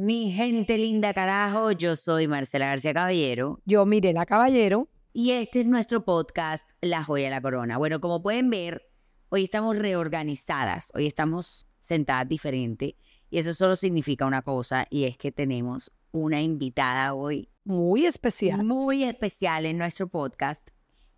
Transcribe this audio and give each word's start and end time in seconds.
Mi 0.00 0.30
gente 0.30 0.78
linda 0.78 1.12
carajo, 1.12 1.72
yo 1.72 1.96
soy 1.96 2.28
Marcela 2.28 2.66
García 2.66 2.94
Caballero 2.94 3.60
Yo 3.64 3.84
Mirela 3.84 4.26
Caballero. 4.26 4.88
y 5.12 5.32
este 5.32 5.62
es 5.62 5.66
nuestro 5.66 6.04
podcast 6.04 6.70
La 6.80 7.02
Joya 7.02 7.24
de 7.24 7.30
la 7.30 7.40
Corona. 7.40 7.78
Bueno, 7.78 8.00
como 8.00 8.22
pueden 8.22 8.48
ver, 8.48 8.88
hoy 9.28 9.42
estamos 9.42 9.76
reorganizadas, 9.76 10.92
hoy 10.94 11.08
estamos 11.08 11.66
sentadas 11.80 12.28
diferente 12.28 12.94
y 13.28 13.38
eso 13.38 13.52
solo 13.54 13.74
significa 13.74 14.24
una 14.24 14.42
cosa 14.42 14.86
y 14.88 15.02
es 15.02 15.18
que 15.18 15.32
tenemos 15.32 15.90
una 16.12 16.40
invitada 16.40 17.12
hoy 17.12 17.48
Muy 17.64 18.06
especial. 18.06 18.62
muy 18.64 19.02
especial 19.02 19.66
en 19.66 19.78
nuestro 19.78 20.06
podcast. 20.06 20.68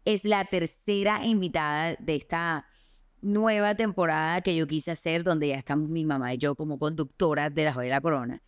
Es 0.06 0.24
la 0.24 0.46
tercera 0.46 1.26
invitada 1.26 1.96
de 2.00 2.14
esta 2.14 2.64
nueva 3.20 3.74
temporada 3.74 4.40
que 4.40 4.56
yo 4.56 4.66
quise 4.66 4.92
hacer, 4.92 5.22
donde 5.22 5.48
ya 5.48 5.56
estamos 5.56 5.90
mi 5.90 6.06
mamá 6.06 6.32
y 6.32 6.38
yo 6.38 6.54
como 6.54 6.78
conductoras 6.78 7.54
de 7.54 7.64
La 7.64 7.74
Joya 7.74 7.84
de 7.84 7.90
la 7.90 8.00
Corona. 8.00 8.42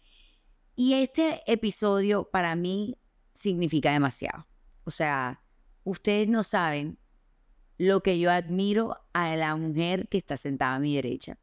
Y 0.85 0.95
este 0.95 1.45
episodio 1.47 2.29
para 2.29 2.57
mí 2.57 2.99
significa 3.29 3.93
demasiado. 3.93 4.49
O 4.83 4.91
sea, 4.91 5.41
ustedes 5.85 6.27
no 6.27 6.43
saben 6.43 6.99
lo 7.79 8.03
que 8.03 8.19
yo 8.19 8.33
admiro 8.33 8.97
a 9.13 9.37
la 9.37 9.55
mujer 9.55 10.09
que 10.09 10.19
está 10.19 10.37
sentada 10.37 10.75
a 10.75 10.79
mi 10.81 10.97
derecha. 10.97 11.39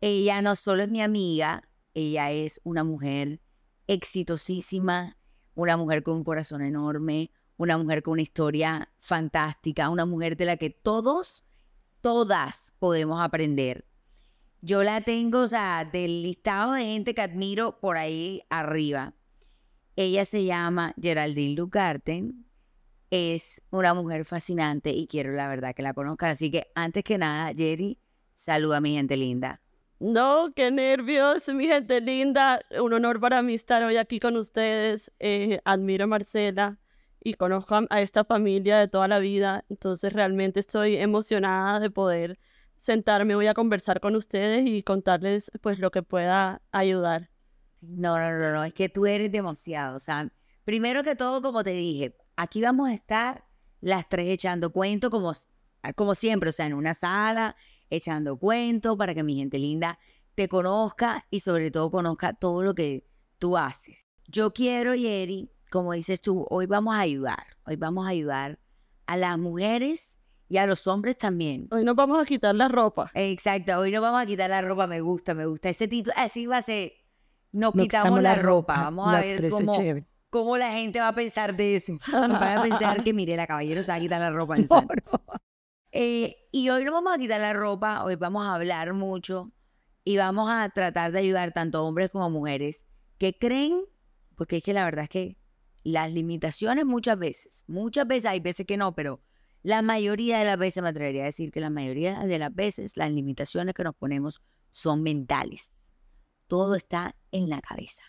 Ella 0.00 0.40
no 0.40 0.56
solo 0.56 0.84
es 0.84 0.90
mi 0.90 1.02
amiga, 1.02 1.68
ella 1.92 2.30
es 2.30 2.62
una 2.64 2.82
mujer 2.82 3.42
exitosísima, 3.86 5.18
una 5.54 5.76
mujer 5.76 6.02
con 6.02 6.14
un 6.14 6.24
corazón 6.24 6.62
enorme, 6.62 7.32
una 7.58 7.76
mujer 7.76 8.02
con 8.02 8.12
una 8.12 8.22
historia 8.22 8.90
fantástica, 8.96 9.90
una 9.90 10.06
mujer 10.06 10.38
de 10.38 10.46
la 10.46 10.56
que 10.56 10.70
todos, 10.70 11.44
todas 12.00 12.72
podemos 12.78 13.20
aprender. 13.20 13.89
Yo 14.62 14.82
la 14.82 15.00
tengo, 15.00 15.40
o 15.40 15.48
sea, 15.48 15.86
del 15.90 16.22
listado 16.22 16.72
de 16.72 16.84
gente 16.84 17.14
que 17.14 17.22
admiro 17.22 17.80
por 17.80 17.96
ahí 17.96 18.42
arriba. 18.50 19.14
Ella 19.96 20.26
se 20.26 20.44
llama 20.44 20.94
Geraldine 21.00 21.54
Lugarten. 21.54 22.44
Es 23.10 23.62
una 23.70 23.94
mujer 23.94 24.26
fascinante 24.26 24.90
y 24.90 25.06
quiero 25.06 25.32
la 25.32 25.48
verdad 25.48 25.74
que 25.74 25.82
la 25.82 25.94
conozcan. 25.94 26.30
Así 26.30 26.50
que 26.50 26.70
antes 26.74 27.04
que 27.04 27.16
nada, 27.16 27.52
Jerry, 27.56 27.98
saluda 28.30 28.76
a 28.76 28.80
mi 28.82 28.94
gente 28.94 29.16
linda. 29.16 29.62
No, 29.98 30.52
qué 30.54 30.70
nervios, 30.70 31.48
mi 31.48 31.66
gente 31.66 32.00
linda. 32.02 32.60
Un 32.80 32.92
honor 32.92 33.18
para 33.18 33.42
mí 33.42 33.54
estar 33.54 33.82
hoy 33.82 33.96
aquí 33.96 34.20
con 34.20 34.36
ustedes. 34.36 35.10
Eh, 35.20 35.60
admiro 35.64 36.04
a 36.04 36.06
Marcela 36.06 36.78
y 37.22 37.34
conozco 37.34 37.80
a 37.88 38.00
esta 38.00 38.24
familia 38.24 38.78
de 38.78 38.88
toda 38.88 39.08
la 39.08 39.18
vida. 39.20 39.64
Entonces 39.70 40.12
realmente 40.12 40.60
estoy 40.60 40.96
emocionada 40.96 41.80
de 41.80 41.90
poder 41.90 42.38
sentarme 42.80 43.34
hoy 43.34 43.46
a 43.46 43.54
conversar 43.54 44.00
con 44.00 44.16
ustedes 44.16 44.66
y 44.66 44.82
contarles 44.82 45.50
pues 45.60 45.78
lo 45.78 45.90
que 45.90 46.02
pueda 46.02 46.62
ayudar. 46.72 47.30
No, 47.82 48.18
no, 48.18 48.38
no, 48.38 48.52
no, 48.52 48.64
es 48.64 48.72
que 48.72 48.88
tú 48.88 49.06
eres 49.06 49.30
demasiado. 49.30 49.96
O 49.96 50.00
sea, 50.00 50.32
primero 50.64 51.04
que 51.04 51.14
todo, 51.14 51.42
como 51.42 51.62
te 51.62 51.70
dije, 51.70 52.16
aquí 52.36 52.62
vamos 52.62 52.88
a 52.88 52.94
estar 52.94 53.44
las 53.80 54.08
tres 54.08 54.28
echando 54.28 54.72
cuento 54.72 55.10
como, 55.10 55.32
como 55.94 56.14
siempre, 56.14 56.50
o 56.50 56.52
sea, 56.52 56.66
en 56.66 56.74
una 56.74 56.94
sala, 56.94 57.54
echando 57.90 58.38
cuento 58.38 58.96
para 58.96 59.14
que 59.14 59.22
mi 59.22 59.36
gente 59.36 59.58
linda 59.58 59.98
te 60.34 60.48
conozca 60.48 61.26
y 61.30 61.40
sobre 61.40 61.70
todo 61.70 61.90
conozca 61.90 62.32
todo 62.32 62.62
lo 62.62 62.74
que 62.74 63.06
tú 63.38 63.58
haces. 63.58 64.06
Yo 64.26 64.54
quiero, 64.54 64.94
Yeri, 64.94 65.50
como 65.70 65.92
dices 65.92 66.22
tú, 66.22 66.46
hoy 66.48 66.64
vamos 66.64 66.94
a 66.94 67.00
ayudar, 67.00 67.46
hoy 67.66 67.76
vamos 67.76 68.06
a 68.06 68.10
ayudar 68.10 68.58
a 69.06 69.18
las 69.18 69.38
mujeres 69.38 70.19
y 70.50 70.56
a 70.56 70.66
los 70.66 70.86
hombres 70.88 71.16
también. 71.16 71.68
Hoy 71.70 71.84
nos 71.84 71.94
vamos 71.94 72.20
a 72.20 72.26
quitar 72.26 72.54
la 72.56 72.66
ropa. 72.66 73.10
Exacto, 73.14 73.78
hoy 73.78 73.92
no 73.92 74.00
vamos 74.00 74.20
a 74.20 74.26
quitar 74.26 74.50
la 74.50 74.60
ropa, 74.60 74.88
me 74.88 75.00
gusta, 75.00 75.32
me 75.32 75.46
gusta. 75.46 75.68
Ese 75.68 75.86
título, 75.86 76.12
así 76.16 76.44
va 76.46 76.56
a 76.56 76.62
ser. 76.62 76.92
Nos, 77.52 77.72
Nos 77.72 77.84
quitamos 77.84 78.20
la, 78.20 78.34
ropa. 78.34 78.74
Vamos 78.74 79.14
a 79.14 79.20
ver 79.20 79.48
cómo, 79.48 79.72
chévere. 79.72 80.06
cómo 80.28 80.56
la 80.56 80.72
gente 80.72 80.98
va 80.98 81.08
a 81.08 81.14
pensar 81.14 81.56
de 81.56 81.76
eso. 81.76 81.92
Van 82.12 82.32
a 82.32 82.62
pensar 82.62 83.04
que, 83.04 83.12
mire, 83.12 83.36
la 83.36 83.46
caballero 83.46 83.84
se 83.84 83.92
va 83.92 83.94
a 83.94 84.00
quitar 84.00 84.20
la 84.20 84.30
ropa 84.30 84.56
en 84.56 84.66
No. 84.68 84.86
Eh, 85.92 86.36
y 86.50 86.68
hoy 86.68 86.84
no 86.84 86.92
vamos 86.92 87.14
a 87.14 87.18
quitar 87.18 87.40
la 87.40 87.52
ropa, 87.52 88.04
hoy 88.04 88.16
vamos 88.16 88.44
a 88.44 88.54
hablar 88.54 88.92
mucho 88.92 89.52
y 90.04 90.16
vamos 90.16 90.48
a 90.50 90.68
tratar 90.68 91.12
de 91.12 91.18
ayudar 91.20 91.52
tanto 91.52 91.78
a 91.78 91.82
hombres 91.82 92.10
como 92.10 92.24
a 92.24 92.28
mujeres 92.28 92.86
que 93.18 93.36
creen, 93.36 93.82
porque 94.36 94.58
es 94.58 94.62
que 94.62 94.72
la 94.72 94.84
verdad 94.84 95.04
es 95.04 95.10
que 95.10 95.38
las 95.82 96.12
limitaciones 96.12 96.86
muchas 96.86 97.18
veces, 97.18 97.64
muchas 97.66 98.06
veces, 98.06 98.26
hay 98.26 98.38
veces 98.38 98.66
que 98.66 98.76
no, 98.76 98.94
pero 98.94 99.20
la 99.62 99.82
mayoría 99.82 100.38
de 100.38 100.44
las 100.44 100.58
veces, 100.58 100.82
me 100.82 100.88
atrevería 100.88 101.22
a 101.22 101.26
decir 101.26 101.50
que 101.50 101.60
la 101.60 101.70
mayoría 101.70 102.20
de 102.20 102.38
las 102.38 102.54
veces 102.54 102.96
las 102.96 103.10
limitaciones 103.10 103.74
que 103.74 103.84
nos 103.84 103.94
ponemos 103.94 104.40
son 104.70 105.02
mentales. 105.02 105.92
Todo 106.46 106.74
está 106.74 107.14
en 107.30 107.48
la 107.50 107.60
cabeza. 107.60 108.02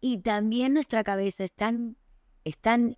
Y 0.00 0.18
también 0.18 0.74
nuestra 0.74 1.04
cabeza 1.04 1.44
es 1.44 1.52
tan, 1.52 1.96
es 2.44 2.58
tan 2.58 2.96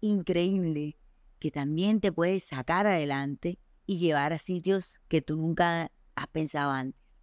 increíble 0.00 0.96
que 1.38 1.50
también 1.50 2.00
te 2.00 2.12
puede 2.12 2.40
sacar 2.40 2.86
adelante 2.86 3.58
y 3.86 3.98
llevar 3.98 4.32
a 4.32 4.38
sitios 4.38 5.00
que 5.08 5.22
tú 5.22 5.36
nunca 5.36 5.90
has 6.14 6.26
pensado 6.28 6.70
antes. 6.70 7.22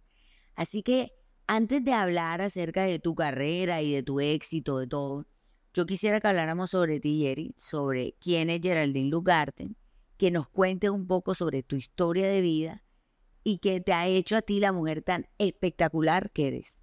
Así 0.54 0.82
que 0.82 1.12
antes 1.46 1.82
de 1.82 1.92
hablar 1.92 2.42
acerca 2.42 2.82
de 2.82 2.98
tu 2.98 3.14
carrera 3.14 3.80
y 3.80 3.92
de 3.92 4.02
tu 4.02 4.20
éxito, 4.20 4.78
de 4.78 4.86
todo, 4.86 5.26
yo 5.78 5.86
quisiera 5.86 6.20
que 6.20 6.26
habláramos 6.26 6.70
sobre 6.70 6.98
ti, 6.98 7.20
Jerry, 7.20 7.54
sobre 7.56 8.16
quién 8.18 8.50
es 8.50 8.60
Geraldine 8.60 9.10
Lugarten, 9.10 9.76
que 10.16 10.32
nos 10.32 10.48
cuentes 10.48 10.90
un 10.90 11.06
poco 11.06 11.34
sobre 11.34 11.62
tu 11.62 11.76
historia 11.76 12.26
de 12.26 12.40
vida 12.40 12.82
y 13.44 13.58
qué 13.58 13.80
te 13.80 13.92
ha 13.92 14.08
hecho 14.08 14.34
a 14.36 14.42
ti 14.42 14.58
la 14.58 14.72
mujer 14.72 15.02
tan 15.02 15.28
espectacular 15.38 16.32
que 16.32 16.48
eres. 16.48 16.82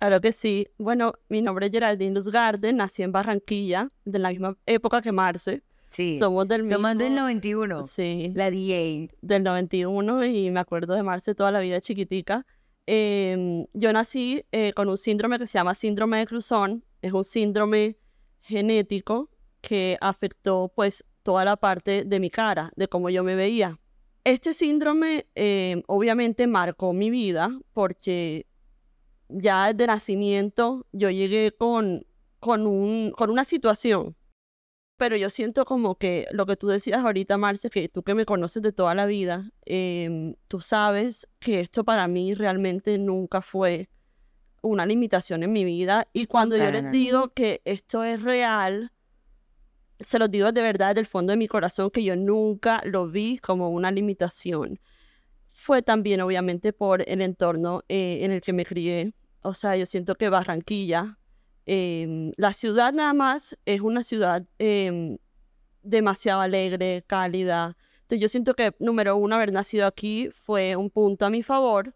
Claro 0.00 0.20
que 0.20 0.32
sí. 0.32 0.66
Bueno, 0.76 1.12
mi 1.28 1.40
nombre 1.40 1.66
es 1.66 1.72
Geraldine 1.72 2.14
Luzgarde, 2.16 2.72
nací 2.72 3.04
en 3.04 3.12
Barranquilla, 3.12 3.92
de 4.04 4.18
la 4.18 4.30
misma 4.30 4.58
época 4.66 5.00
que 5.02 5.12
Marce. 5.12 5.62
Sí, 5.86 6.18
Somos 6.18 6.48
del 6.48 6.62
mismo... 6.62 6.78
somos 6.78 6.98
del 6.98 7.14
91, 7.14 7.86
Sí, 7.86 8.32
la 8.34 8.50
DJ. 8.50 9.08
del 9.22 9.44
91 9.44 10.24
y 10.24 10.50
me 10.50 10.58
acuerdo 10.58 10.94
de 10.96 11.04
Marce 11.04 11.36
toda 11.36 11.52
la 11.52 11.60
vida 11.60 11.80
chiquitica. 11.80 12.44
Em, 12.86 13.66
yo 13.72 13.92
nací 13.92 14.44
eh, 14.50 14.72
con 14.72 14.88
un 14.88 14.98
síndrome 14.98 15.38
que 15.38 15.46
se 15.46 15.58
llama 15.58 15.76
síndrome 15.76 16.18
de 16.18 16.26
Cruzón. 16.26 16.84
Es 17.02 17.12
un 17.12 17.22
síndrome 17.22 17.96
genético 18.46 19.30
que 19.60 19.98
afectó 20.00 20.72
pues 20.74 21.04
toda 21.22 21.44
la 21.44 21.56
parte 21.56 22.04
de 22.04 22.20
mi 22.20 22.30
cara, 22.30 22.72
de 22.76 22.88
cómo 22.88 23.10
yo 23.10 23.24
me 23.24 23.34
veía. 23.34 23.78
Este 24.24 24.54
síndrome 24.54 25.26
em, 25.34 25.82
obviamente 25.86 26.46
marcó 26.46 26.92
mi 26.92 27.10
vida 27.10 27.50
porque 27.72 28.46
ya 29.28 29.72
desde 29.72 29.86
nacimiento 29.86 30.86
yo 30.92 31.10
llegué 31.10 31.52
con, 31.52 32.06
con, 32.38 32.66
un, 32.66 33.12
con 33.12 33.30
una 33.30 33.44
situación 33.44 34.16
pero 34.96 35.16
yo 35.16 35.30
siento 35.30 35.64
como 35.64 35.96
que 35.96 36.26
lo 36.32 36.46
que 36.46 36.56
tú 36.56 36.68
decías 36.68 37.04
ahorita, 37.04 37.36
Marce, 37.36 37.70
que 37.70 37.88
tú 37.88 38.02
que 38.02 38.14
me 38.14 38.24
conoces 38.24 38.62
de 38.62 38.72
toda 38.72 38.94
la 38.94 39.06
vida, 39.06 39.50
em, 39.66 40.36
tú 40.48 40.60
sabes 40.60 41.28
que 41.38 41.60
esto 41.60 41.84
para 41.84 42.08
mí 42.08 42.34
realmente 42.34 42.98
nunca 42.98 43.42
fue 43.42 43.90
una 44.66 44.86
limitación 44.86 45.42
en 45.42 45.52
mi 45.52 45.64
vida. 45.64 46.08
Y 46.12 46.26
cuando 46.26 46.56
yo 46.56 46.70
les 46.70 46.90
digo 46.90 47.32
que 47.32 47.62
esto 47.64 48.04
es 48.04 48.22
real, 48.22 48.92
se 50.00 50.18
los 50.18 50.30
digo 50.30 50.52
de 50.52 50.62
verdad 50.62 50.94
del 50.94 51.06
fondo 51.06 51.32
de 51.32 51.36
mi 51.36 51.48
corazón 51.48 51.90
que 51.90 52.04
yo 52.04 52.16
nunca 52.16 52.82
lo 52.84 53.08
vi 53.08 53.38
como 53.38 53.70
una 53.70 53.90
limitación. 53.90 54.78
Fue 55.46 55.82
también 55.82 56.20
obviamente 56.20 56.72
por 56.72 57.08
el 57.08 57.22
entorno 57.22 57.82
eh, 57.88 58.18
en 58.22 58.30
el 58.30 58.40
que 58.40 58.52
me 58.52 58.66
crié. 58.66 59.14
O 59.40 59.54
sea, 59.54 59.76
yo 59.76 59.86
siento 59.86 60.16
que 60.16 60.28
Barranquilla, 60.28 61.18
em, 61.64 62.32
la 62.36 62.52
ciudad 62.52 62.92
nada 62.92 63.14
más 63.14 63.56
es 63.64 63.80
una 63.80 64.02
ciudad 64.02 64.44
em, 64.58 65.18
demasiado 65.82 66.40
alegre, 66.40 67.04
cálida. 67.06 67.76
Entonces 68.02 68.20
yo 68.20 68.28
siento 68.28 68.54
que, 68.54 68.74
número 68.78 69.16
uno, 69.16 69.36
haber 69.36 69.52
nacido 69.52 69.86
aquí 69.86 70.28
fue 70.32 70.76
un 70.76 70.90
punto 70.90 71.26
a 71.26 71.30
mi 71.30 71.42
favor. 71.42 71.94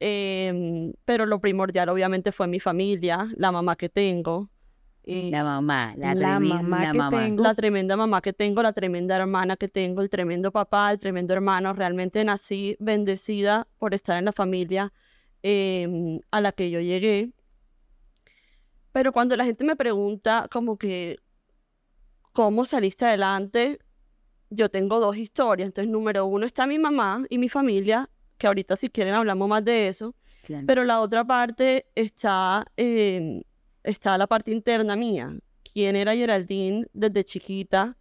Em, 0.00 0.92
pero 1.04 1.26
lo 1.26 1.40
primordial 1.40 1.88
obviamente 1.88 2.32
fue 2.32 2.46
mi 2.48 2.60
familia, 2.60 3.26
la 3.36 3.52
mamá 3.52 3.76
que 3.76 3.88
tengo. 3.88 4.50
y 5.04 5.30
La 5.30 5.44
mamá, 5.44 5.94
la, 5.96 6.14
La 6.14 6.20
tremenda 6.38 6.62
mamá 6.62 6.92
que 6.92 6.98
mamá. 6.98 7.20
tengo. 7.22 7.42
la 7.42 7.54
tremenda 7.54 7.96
mamá 7.96 8.20
que 8.20 8.32
tengo, 8.32 8.62
la 8.62 8.72
tremenda 8.72 9.16
hermana 9.16 9.56
que 9.56 9.68
tengo, 9.68 10.02
el 10.02 10.08
tremendo 10.10 10.50
papá, 10.52 10.90
el 10.92 10.98
tremendo 10.98 11.32
hermano. 11.34 11.72
Realmente 11.72 12.24
nací 12.24 12.76
bendecida 12.80 13.68
por 13.78 13.94
estar 13.94 14.18
en 14.18 14.24
la 14.26 14.32
familia 14.32 14.92
em, 15.42 16.20
a 16.30 16.40
la 16.40 16.52
que 16.52 16.70
yo 16.70 16.80
llegué. 16.80 17.30
Pero 18.92 19.12
cuando 19.12 19.36
la 19.36 19.44
gente 19.44 19.62
me 19.64 19.76
pregunta 19.76 20.48
como 20.50 20.76
que, 20.78 21.18
¿cómo 22.32 22.64
saliste 22.64 23.04
adelante? 23.04 23.78
Yo 24.50 24.68
tengo 24.70 25.00
dos 25.00 25.16
historias. 25.16 25.66
Entonces, 25.68 25.90
número 25.90 26.26
uno 26.26 26.46
está 26.46 26.66
mi 26.66 26.78
mamá 26.78 27.22
y 27.28 27.38
mi 27.38 27.48
familia, 27.48 28.08
que 28.38 28.46
ahorita 28.46 28.76
si 28.76 28.88
quieren 28.88 29.14
hablamos 29.14 29.48
más 29.48 29.64
de 29.64 29.88
eso. 29.88 30.14
Claro. 30.42 30.64
Pero 30.66 30.84
la 30.84 31.00
otra 31.00 31.24
parte 31.24 31.86
está, 31.94 32.64
em, 32.76 33.42
está 33.82 34.16
la 34.16 34.26
parte 34.26 34.50
interna 34.50 34.96
mía. 34.96 35.36
¿Quién 35.72 35.96
era 35.96 36.14
Geraldine 36.14 36.86
desde 36.92 37.24
chiquita? 37.24 37.96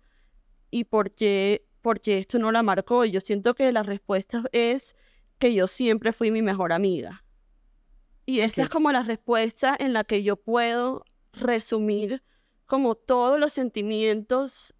¿Y 0.71 0.85
por 0.85 1.11
qué, 1.11 1.65
por 1.81 1.99
qué 1.99 2.19
esto 2.19 2.39
no 2.39 2.51
la 2.51 2.63
marcó? 2.63 3.05
Y 3.05 3.11
yo 3.11 3.21
siento 3.21 3.55
que 3.55 3.71
la 3.71 3.83
respuesta 3.83 4.43
es 4.51 4.95
que 5.39 5.53
yo 5.53 5.67
siempre 5.67 6.13
fui 6.13 6.31
mi 6.31 6.41
mejor 6.41 6.71
amiga. 6.71 7.23
Y 8.25 8.39
esa 8.39 8.63
es 8.63 8.69
como 8.69 8.91
la 8.91 9.03
respuesta 9.03 9.75
en 9.77 9.93
la 9.93 10.03
que 10.03 10.23
yo 10.23 10.35
puedo 10.35 11.03
resumir 11.33 12.23
como 12.65 12.95
todos 12.95 13.39
los 13.39 13.53
sentimientos 13.53 14.73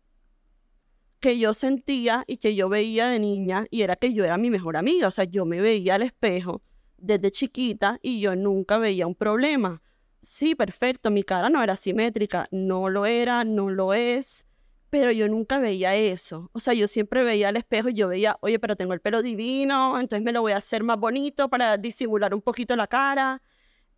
que 1.26 1.40
yo 1.40 1.56
sentía 1.56 2.24
y 2.28 2.38
que 2.38 2.54
yo 2.54 2.70
veía 2.70 3.08
de 3.08 3.20
niña 3.20 3.66
y 3.72 3.82
era 3.82 3.96
que 3.96 4.14
yo 4.14 4.24
era 4.24 4.38
mi 4.38 4.52
mejor 4.52 4.78
amiga, 4.78 5.08
o 5.08 5.12
sea, 5.12 5.24
yo 5.24 5.44
me 5.44 5.60
veía 5.60 5.96
al 5.96 6.04
espejo 6.04 6.62
desde 7.00 7.32
chiquita 7.32 7.98
y 8.04 8.20
yo 8.20 8.36
nunca 8.36 8.78
veía 8.78 9.08
un 9.08 9.16
problema. 9.16 9.82
Sí, 10.22 10.54
perfecto, 10.54 11.10
mi 11.10 11.24
cara 11.24 11.50
no 11.50 11.64
era 11.64 11.78
simétrica, 11.78 12.48
no 12.52 12.90
lo 12.90 13.08
era, 13.08 13.44
no 13.44 13.72
lo 13.72 13.96
es, 13.96 14.46
pero 14.92 15.12
yo 15.12 15.28
nunca 15.28 15.58
veía 15.58 15.96
eso. 15.96 16.52
O 16.54 16.60
sea, 16.60 16.76
yo 16.76 16.88
siempre 16.88 17.24
veía 17.24 17.50
al 17.50 17.58
espejo 17.58 17.90
y 17.90 17.96
yo 17.96 18.08
veía, 18.08 18.38
oye, 18.42 18.60
pero 18.60 18.76
tengo 18.76 18.94
el 18.94 19.02
pelo 19.02 19.24
divino, 19.24 20.00
entonces 20.00 20.24
me 20.24 20.32
lo 20.32 20.42
voy 20.42 20.52
a 20.52 20.58
hacer 20.58 20.84
más 20.84 21.00
bonito 21.00 21.50
para 21.50 21.78
disimular 21.78 22.36
un 22.36 22.44
poquito 22.44 22.76
la 22.76 22.86
cara. 22.86 23.42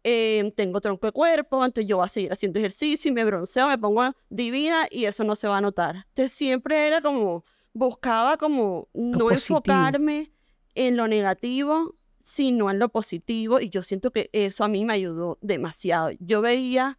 Eh, 0.10 0.54
tengo 0.56 0.80
tronco 0.80 1.06
de 1.06 1.12
cuerpo, 1.12 1.66
entonces 1.66 1.90
yo 1.90 1.98
voy 1.98 2.06
a 2.06 2.08
seguir 2.08 2.32
haciendo 2.32 2.60
ejercicio 2.60 3.12
y 3.12 3.14
me 3.14 3.26
bronceo, 3.26 3.68
me 3.68 3.78
pongo 3.78 4.14
divina 4.30 4.88
y 4.90 5.04
eso 5.04 5.26
no 5.26 5.36
se 5.36 5.50
va 5.50 5.58
a 5.58 5.62
notar. 5.62 6.06
Entonces 6.08 6.32
siempre 6.32 6.88
era 6.88 7.02
como, 7.02 7.44
buscaba 7.74 8.38
como 8.38 8.88
no 8.94 9.18
positivo. 9.18 9.58
enfocarme 9.58 10.32
en 10.76 10.96
lo 10.96 11.10
negativo, 11.10 11.96
sino 12.20 12.72
en 12.72 12.80
lo 12.80 12.88
positivo 12.88 13.60
y 13.60 13.68
yo 13.68 13.84
siento 13.84 14.12
que 14.12 14.30
eso 14.32 14.64
a 14.64 14.70
mí 14.70 14.86
me 14.86 14.94
ayudó 14.94 15.40
demasiado. 15.42 16.12
Yo 16.22 16.40
veía 16.40 16.98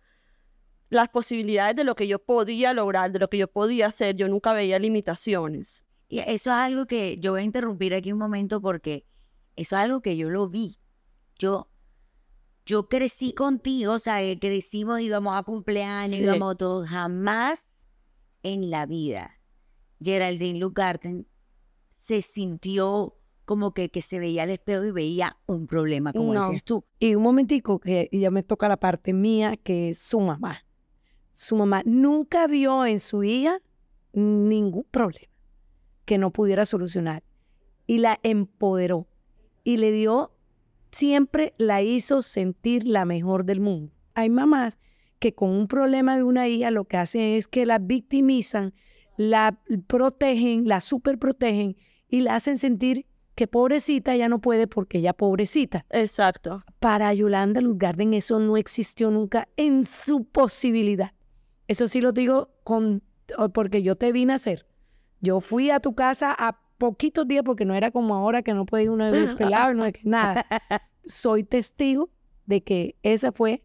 las 0.90 1.08
posibilidades 1.08 1.76
de 1.76 1.84
lo 1.84 1.94
que 1.94 2.08
yo 2.08 2.18
podía 2.18 2.74
lograr, 2.74 3.10
de 3.10 3.20
lo 3.20 3.30
que 3.30 3.38
yo 3.38 3.48
podía 3.48 3.86
hacer, 3.86 4.16
yo 4.16 4.28
nunca 4.28 4.52
veía 4.52 4.78
limitaciones. 4.78 5.86
Y 6.08 6.18
eso 6.18 6.50
es 6.50 6.56
algo 6.56 6.84
que 6.84 7.16
yo 7.16 7.32
voy 7.32 7.40
a 7.40 7.44
interrumpir 7.44 7.94
aquí 7.94 8.12
un 8.12 8.18
momento 8.18 8.60
porque 8.60 9.06
eso 9.56 9.76
es 9.76 9.82
algo 9.82 10.02
que 10.02 10.18
yo 10.18 10.28
lo 10.28 10.46
vi. 10.46 10.76
Yo, 11.38 11.70
yo 12.68 12.86
crecí 12.86 13.32
contigo, 13.32 13.94
o 13.94 13.98
sea, 13.98 14.20
que 14.20 14.38
crecimos, 14.38 15.00
íbamos 15.00 15.34
a 15.34 15.42
cumpleaños, 15.42 16.16
Sí. 16.16 16.22
íbamos 16.22 16.52
a 16.52 16.56
todo. 16.58 16.84
Jamás 16.84 17.88
en 18.42 18.68
la 18.70 18.84
vida 18.84 19.40
Geraldine 20.00 20.58
Lugarten 20.58 21.26
se 21.88 22.20
sintió 22.20 23.16
como 23.46 23.72
que, 23.72 23.88
que 23.90 24.02
se 24.02 24.18
veía 24.18 24.42
al 24.42 24.50
espejo 24.50 24.84
y 24.84 24.90
veía 24.90 25.38
un 25.46 25.66
problema, 25.66 26.12
como 26.12 26.34
No. 26.34 26.42
decías 26.44 26.62
tú. 26.62 26.84
Y 26.98 27.14
un 27.14 27.22
momentico 27.22 27.80
que 27.80 28.10
ya 28.12 28.30
me 28.30 28.42
toca 28.42 28.68
la 28.68 28.76
parte 28.76 29.14
mía, 29.14 29.56
que 29.56 29.88
es 29.88 29.98
su 29.98 30.20
mamá. 30.20 30.62
Su 31.32 31.56
mamá 31.56 31.82
nunca 31.86 32.46
vio 32.46 32.84
en 32.84 33.00
su 33.00 33.24
hija 33.24 33.60
ningún 34.12 34.84
problema 34.90 35.32
que 36.04 36.18
no 36.18 36.30
pudiera 36.32 36.66
solucionar. 36.66 37.22
Y 37.86 37.98
la 37.98 38.20
empoderó. 38.22 39.06
Y 39.64 39.78
le 39.78 39.90
dio, 39.92 40.30
siempre 40.98 41.54
la 41.58 41.80
hizo 41.80 42.22
sentir 42.22 42.84
la 42.84 43.04
mejor 43.04 43.44
del 43.44 43.60
mundo. 43.60 43.92
Hay 44.14 44.30
mamás 44.30 44.80
que 45.20 45.32
con 45.32 45.50
un 45.50 45.68
problema 45.68 46.16
de 46.16 46.24
una 46.24 46.48
hija 46.48 46.72
lo 46.72 46.86
que 46.86 46.96
hacen 46.96 47.22
es 47.22 47.46
que 47.46 47.66
la 47.66 47.78
victimizan, 47.78 48.74
la 49.16 49.60
protegen, 49.86 50.66
la 50.66 50.80
superprotegen 50.80 51.76
y 52.08 52.20
la 52.20 52.34
hacen 52.34 52.58
sentir 52.58 53.06
que 53.36 53.46
pobrecita 53.46 54.16
ya 54.16 54.28
no 54.28 54.40
puede 54.40 54.66
porque 54.66 54.98
ella 54.98 55.12
pobrecita 55.12 55.86
Exacto. 55.90 56.64
para 56.80 57.14
Yolanda 57.14 57.60
Luzgarden 57.60 58.12
eso 58.12 58.40
no 58.40 58.56
existió 58.56 59.12
nunca 59.12 59.46
en 59.56 59.84
su 59.84 60.24
posibilidad. 60.24 61.12
Eso 61.68 61.86
sí 61.86 62.00
lo 62.00 62.10
digo 62.10 62.50
con, 62.64 63.04
porque 63.54 63.84
yo 63.84 63.94
te 63.94 64.10
vi 64.10 64.24
nacer. 64.24 64.66
Yo 65.20 65.40
fui 65.40 65.70
a 65.70 65.78
tu 65.78 65.94
casa 65.94 66.34
a 66.36 66.58
poquitos 66.78 67.26
días 67.28 67.42
porque 67.44 67.64
no 67.64 67.74
era 67.74 67.90
como 67.90 68.14
ahora 68.14 68.42
que 68.42 68.54
no 68.54 68.64
puede 68.66 68.84
ir 68.84 68.90
uno 68.90 69.04
a 69.04 69.10
ver 69.10 69.34
pelado, 69.36 69.74
no 69.74 69.84
es 69.84 69.92
que 69.92 70.00
nada. 70.04 70.46
Soy 71.04 71.44
testigo 71.44 72.10
de 72.46 72.62
que 72.62 72.96
esa 73.02 73.32
fue 73.32 73.64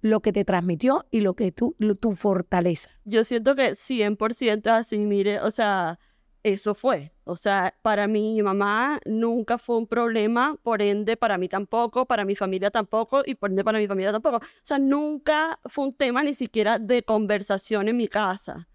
lo 0.00 0.20
que 0.20 0.32
te 0.32 0.44
transmitió 0.44 1.06
y 1.10 1.20
lo 1.20 1.34
que 1.34 1.52
tú, 1.52 1.74
lo- 1.78 1.94
tu 1.94 2.12
fortaleza. 2.12 2.90
Yo 3.04 3.24
siento 3.24 3.54
que 3.54 3.74
100% 3.74 4.70
es 4.70 4.72
así, 4.74 4.98
mire, 4.98 5.40
o 5.40 5.50
sea, 5.50 5.98
eso 6.42 6.74
fue. 6.74 7.14
O 7.24 7.36
sea, 7.36 7.74
para 7.80 8.06
mí, 8.06 8.34
mi 8.34 8.42
mamá 8.42 9.00
nunca 9.06 9.56
fue 9.56 9.78
un 9.78 9.86
problema, 9.86 10.58
por 10.62 10.82
ende, 10.82 11.16
para 11.16 11.38
mí 11.38 11.48
tampoco, 11.48 12.04
para 12.04 12.26
mi 12.26 12.36
familia 12.36 12.70
tampoco, 12.70 13.22
y 13.24 13.34
por 13.34 13.48
ende, 13.50 13.64
para 13.64 13.78
mi 13.78 13.86
familia 13.86 14.12
tampoco. 14.12 14.36
O 14.38 14.40
sea, 14.62 14.78
nunca 14.78 15.58
fue 15.64 15.86
un 15.86 15.94
tema 15.94 16.22
ni 16.22 16.34
siquiera 16.34 16.78
de 16.78 17.02
conversación 17.02 17.88
en 17.88 17.96
mi 17.96 18.08
casa. 18.08 18.68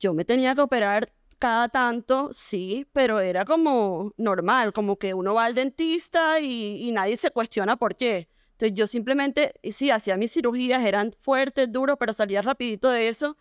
Yo 0.00 0.14
me 0.14 0.24
tenía 0.24 0.54
que 0.54 0.62
operar 0.62 1.12
cada 1.44 1.68
tanto, 1.68 2.30
sí, 2.32 2.86
pero 2.94 3.20
era 3.20 3.44
como 3.44 4.14
normal, 4.16 4.72
como 4.72 4.96
que 4.98 5.12
uno 5.12 5.34
va 5.34 5.44
al 5.44 5.54
dentista 5.54 6.40
y, 6.40 6.88
y 6.88 6.90
nadie 6.90 7.18
se 7.18 7.30
cuestiona 7.30 7.76
por 7.76 7.96
qué. 7.96 8.30
Entonces 8.52 8.72
yo 8.78 8.86
simplemente, 8.86 9.52
sí, 9.70 9.90
hacía 9.90 10.16
mis 10.16 10.32
cirugías, 10.32 10.82
eran 10.86 11.12
fuertes, 11.18 11.70
duros, 11.70 11.96
pero 12.00 12.14
salía 12.14 12.40
rapidito 12.40 12.88
de 12.88 13.08
eso 13.08 13.36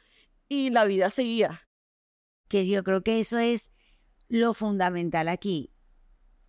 y 0.50 0.70
la 0.70 0.84
vida 0.84 1.10
seguía. 1.12 1.62
que 2.50 2.68
yo 2.68 2.84
creo 2.84 3.04
que 3.04 3.22
eso 3.22 3.38
es 3.38 3.72
lo 4.28 4.54
fundamental 4.54 5.30
aquí. 5.30 5.72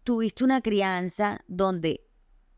Tuviste 0.03 0.43
una 0.43 0.61
crianza 0.61 1.45
donde 1.47 2.05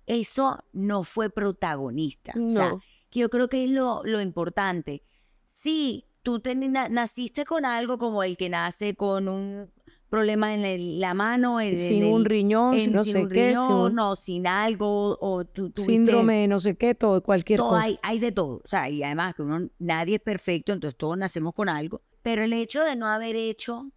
eso 0.07 0.59
no 0.73 1.05
fue 1.05 1.29
protagonista. 1.29 2.33
O 2.41 2.49
sea, 2.49 2.71
No. 2.71 2.81
que 3.11 3.21
yo 3.21 3.29
creo 3.29 3.49
que 3.51 3.65
es 3.65 3.71
lo, 3.71 4.03
lo 4.05 4.23
importante. 4.23 5.03
Sí, 5.45 6.06
tú 6.27 6.41
te 6.41 6.57
na- 6.57 6.89
naciste 6.89 7.45
con 7.45 7.65
algo 7.65 7.99
como 7.99 8.25
el 8.25 8.37
que 8.37 8.49
nace 8.49 8.97
con 8.97 9.29
un 9.29 9.71
problema 10.09 10.53
en 10.55 10.65
el- 10.65 10.99
la 10.99 11.15
mano, 11.15 11.61
en, 11.61 11.79
Sin 11.79 12.03
en 12.03 12.13
un 12.13 12.21
el- 12.23 12.25
riñón, 12.27 12.75
en- 12.75 12.81
sin 12.81 12.93
no 12.95 13.05
sin 13.05 13.13
sé 13.13 13.23
un 13.23 13.29
qué, 13.29 13.35
sin 13.35 13.47
riñón, 13.69 13.93
un 13.93 13.99
o 14.01 14.17
sin 14.17 14.47
algo, 14.49 15.17
o 15.21 15.45
tú 15.45 15.71
tuviste 15.71 15.83
síndrome 15.95 16.35
de 16.41 16.49
no 16.49 16.59
sé 16.59 16.77
qué, 16.77 16.97
todo, 16.97 17.23
cualquier 17.23 17.59
todo 17.59 17.69
cosa. 17.71 17.85
hay, 17.85 17.99
hay 18.03 18.19
de 18.19 18.33
todo. 18.33 18.57
O 18.57 18.67
sea, 18.67 18.91
y 18.91 19.05
además 19.05 19.37
que 19.37 19.43
uno, 19.43 19.69
nadie 19.79 20.17
es 20.17 20.21
perfecto, 20.21 20.73
entonces 20.73 20.99
todos 20.99 21.17
nacemos 21.17 21.55
con 21.55 21.69
algo. 21.69 22.03
Pero 22.23 22.43
el 22.43 22.53
hecho 22.53 22.83
de 22.83 22.97
no 22.97 23.07
haber 23.07 23.37
hecho 23.37 23.93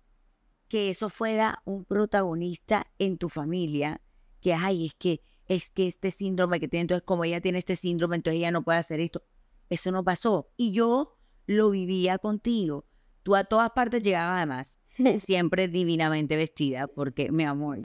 que 0.67 0.89
eso 0.89 1.09
fuera 1.09 1.63
un 1.65 1.83
protagonista 1.85 2.85
en 2.99 3.17
tu 3.17 3.27
familia, 3.29 4.01
que 4.39 4.53
ay, 4.53 4.85
es 4.85 4.93
que 4.93 5.21
es 5.47 5.71
que 5.71 5.87
este 5.87 6.11
síndrome 6.11 6.59
que 6.59 6.67
tiene, 6.67 6.81
entonces 6.81 7.03
como 7.03 7.23
ella 7.23 7.41
tiene 7.41 7.57
este 7.57 7.75
síndrome, 7.75 8.17
entonces 8.17 8.37
ella 8.37 8.51
no 8.51 8.61
puede 8.61 8.77
hacer 8.77 8.99
esto. 8.99 9.23
Eso 9.71 9.91
no 9.91 10.03
pasó. 10.03 10.47
Y 10.57 10.71
yo 10.73 11.18
lo 11.49 11.71
vivía 11.71 12.19
contigo. 12.19 12.85
Tú 13.23 13.35
a 13.35 13.43
todas 13.43 13.71
partes 13.71 14.03
llegabas 14.03 14.37
además, 14.37 14.79
siempre 15.17 15.67
divinamente 15.67 16.35
vestida, 16.35 16.87
porque 16.87 17.31
mi 17.31 17.43
amor, 17.43 17.81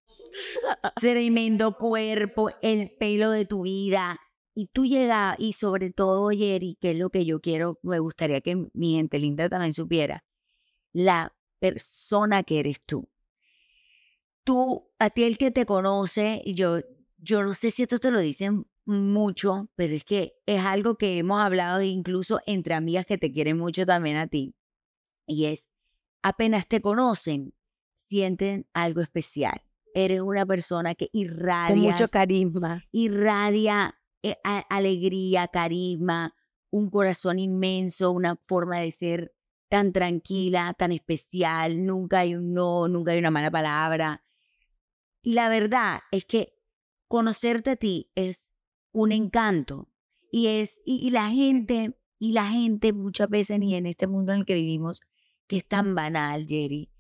tremendo 1.00 1.78
cuerpo, 1.78 2.50
el 2.60 2.94
pelo 2.98 3.30
de 3.30 3.46
tu 3.46 3.62
vida. 3.62 4.20
Y 4.54 4.66
tú 4.66 4.84
llegas, 4.84 5.36
y 5.38 5.54
sobre 5.54 5.90
todo, 5.90 6.28
Jerry, 6.28 6.76
que 6.78 6.90
es 6.90 6.98
lo 6.98 7.08
que 7.08 7.24
yo 7.24 7.40
quiero, 7.40 7.80
me 7.82 7.98
gustaría 7.98 8.42
que 8.42 8.68
mi 8.74 8.96
gente 8.96 9.18
linda 9.18 9.48
también 9.48 9.72
supiera, 9.72 10.24
la 10.92 11.34
persona 11.58 12.42
que 12.42 12.60
eres 12.60 12.82
tú. 12.84 13.08
Tú, 14.44 14.92
a 14.98 15.08
ti 15.08 15.24
el 15.24 15.38
que 15.38 15.50
te 15.50 15.64
conoce, 15.64 16.42
y 16.44 16.52
yo, 16.52 16.80
yo 17.16 17.42
no 17.42 17.54
sé 17.54 17.70
si 17.70 17.82
esto 17.82 17.98
te 17.98 18.10
lo 18.10 18.20
dicen 18.20 18.66
mucho, 18.86 19.68
pero 19.74 19.94
es 19.94 20.04
que 20.04 20.34
es 20.46 20.60
algo 20.60 20.96
que 20.96 21.18
hemos 21.18 21.40
hablado 21.40 21.82
incluso 21.82 22.40
entre 22.46 22.74
amigas 22.74 23.06
que 23.06 23.18
te 23.18 23.30
quieren 23.32 23.58
mucho 23.58 23.86
también 23.86 24.16
a 24.16 24.26
ti. 24.26 24.54
Y 25.26 25.46
es, 25.46 25.68
apenas 26.22 26.66
te 26.68 26.80
conocen, 26.80 27.54
sienten 27.94 28.66
algo 28.74 29.00
especial. 29.00 29.62
Eres 29.94 30.20
una 30.20 30.44
persona 30.44 30.94
que 30.94 31.08
irradia 31.12 31.74
mucho 31.92 32.08
carisma. 32.08 32.84
irradia 32.92 33.98
eh, 34.22 34.36
a- 34.44 34.58
alegría, 34.70 35.48
carisma, 35.48 36.34
un 36.70 36.90
corazón 36.90 37.38
inmenso, 37.38 38.10
una 38.10 38.36
forma 38.36 38.80
de 38.80 38.90
ser 38.90 39.34
tan 39.68 39.92
tranquila, 39.92 40.74
tan 40.76 40.92
especial, 40.92 41.84
nunca 41.84 42.20
hay 42.20 42.34
un 42.34 42.52
no, 42.52 42.88
nunca 42.88 43.12
hay 43.12 43.18
una 43.18 43.30
mala 43.30 43.50
palabra. 43.50 44.24
Y 45.22 45.34
la 45.34 45.48
verdad 45.48 46.00
es 46.10 46.24
que 46.26 46.58
conocerte 47.08 47.70
a 47.70 47.76
ti 47.76 48.10
es 48.14 48.53
un 48.94 49.12
encanto 49.12 49.90
y 50.30 50.46
es 50.46 50.80
y, 50.86 51.06
y 51.06 51.10
la 51.10 51.28
gente 51.28 51.98
y 52.18 52.32
la 52.32 52.46
gente 52.46 52.94
muchas 52.94 53.28
veces 53.28 53.60
y 53.60 53.74
en 53.74 53.84
este 53.84 54.06
mundo 54.06 54.32
en 54.32 54.38
el 54.38 54.46
que 54.46 54.54
vivimos 54.54 55.02
que 55.46 55.58
es 55.58 55.68
tan 55.68 55.94
banal, 55.94 56.46
Jerry. 56.48 56.90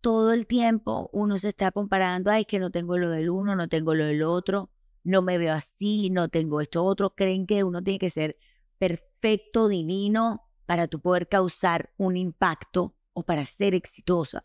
Todo 0.00 0.32
el 0.32 0.46
tiempo 0.46 1.10
uno 1.12 1.38
se 1.38 1.50
está 1.50 1.70
comparando, 1.70 2.30
ay, 2.30 2.40
es 2.40 2.46
que 2.46 2.58
no 2.58 2.70
tengo 2.70 2.98
lo 2.98 3.10
del 3.10 3.30
uno, 3.30 3.54
no 3.54 3.68
tengo 3.68 3.94
lo 3.94 4.06
del 4.06 4.22
otro, 4.22 4.70
no 5.04 5.22
me 5.22 5.38
veo 5.38 5.52
así, 5.52 6.10
no 6.10 6.28
tengo 6.28 6.60
esto 6.60 6.84
otro. 6.84 7.14
Creen 7.14 7.46
que 7.46 7.62
uno 7.62 7.82
tiene 7.82 7.98
que 7.98 8.10
ser 8.10 8.36
perfecto, 8.78 9.68
divino, 9.68 10.42
para 10.66 10.88
tú 10.88 11.00
poder 11.00 11.28
causar 11.28 11.92
un 11.96 12.16
impacto 12.16 12.96
o 13.12 13.22
para 13.22 13.46
ser 13.46 13.74
exitosa. 13.74 14.44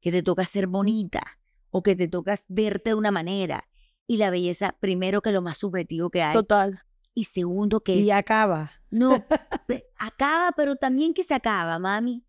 Que 0.00 0.12
te 0.12 0.22
toca 0.22 0.44
ser 0.44 0.66
bonita 0.66 1.22
o 1.70 1.82
que 1.82 1.96
te 1.96 2.06
toca 2.06 2.38
verte 2.48 2.90
de 2.90 2.94
una 2.94 3.10
manera. 3.10 3.66
Y 4.06 4.18
la 4.18 4.30
belleza, 4.30 4.76
primero 4.80 5.22
que 5.22 5.32
lo 5.32 5.40
más 5.42 5.58
subjetivo 5.58 6.10
que 6.10 6.22
hay. 6.22 6.34
Total. 6.34 6.80
Y 7.14 7.24
segundo 7.24 7.80
que 7.80 7.98
es 8.00 8.06
Y 8.06 8.10
acaba. 8.10 8.72
no, 8.90 9.24
acaba, 9.98 10.52
pero 10.56 10.76
también 10.76 11.14
que 11.14 11.22
se 11.24 11.32
acaba, 11.34 11.78
mami. 11.78 12.24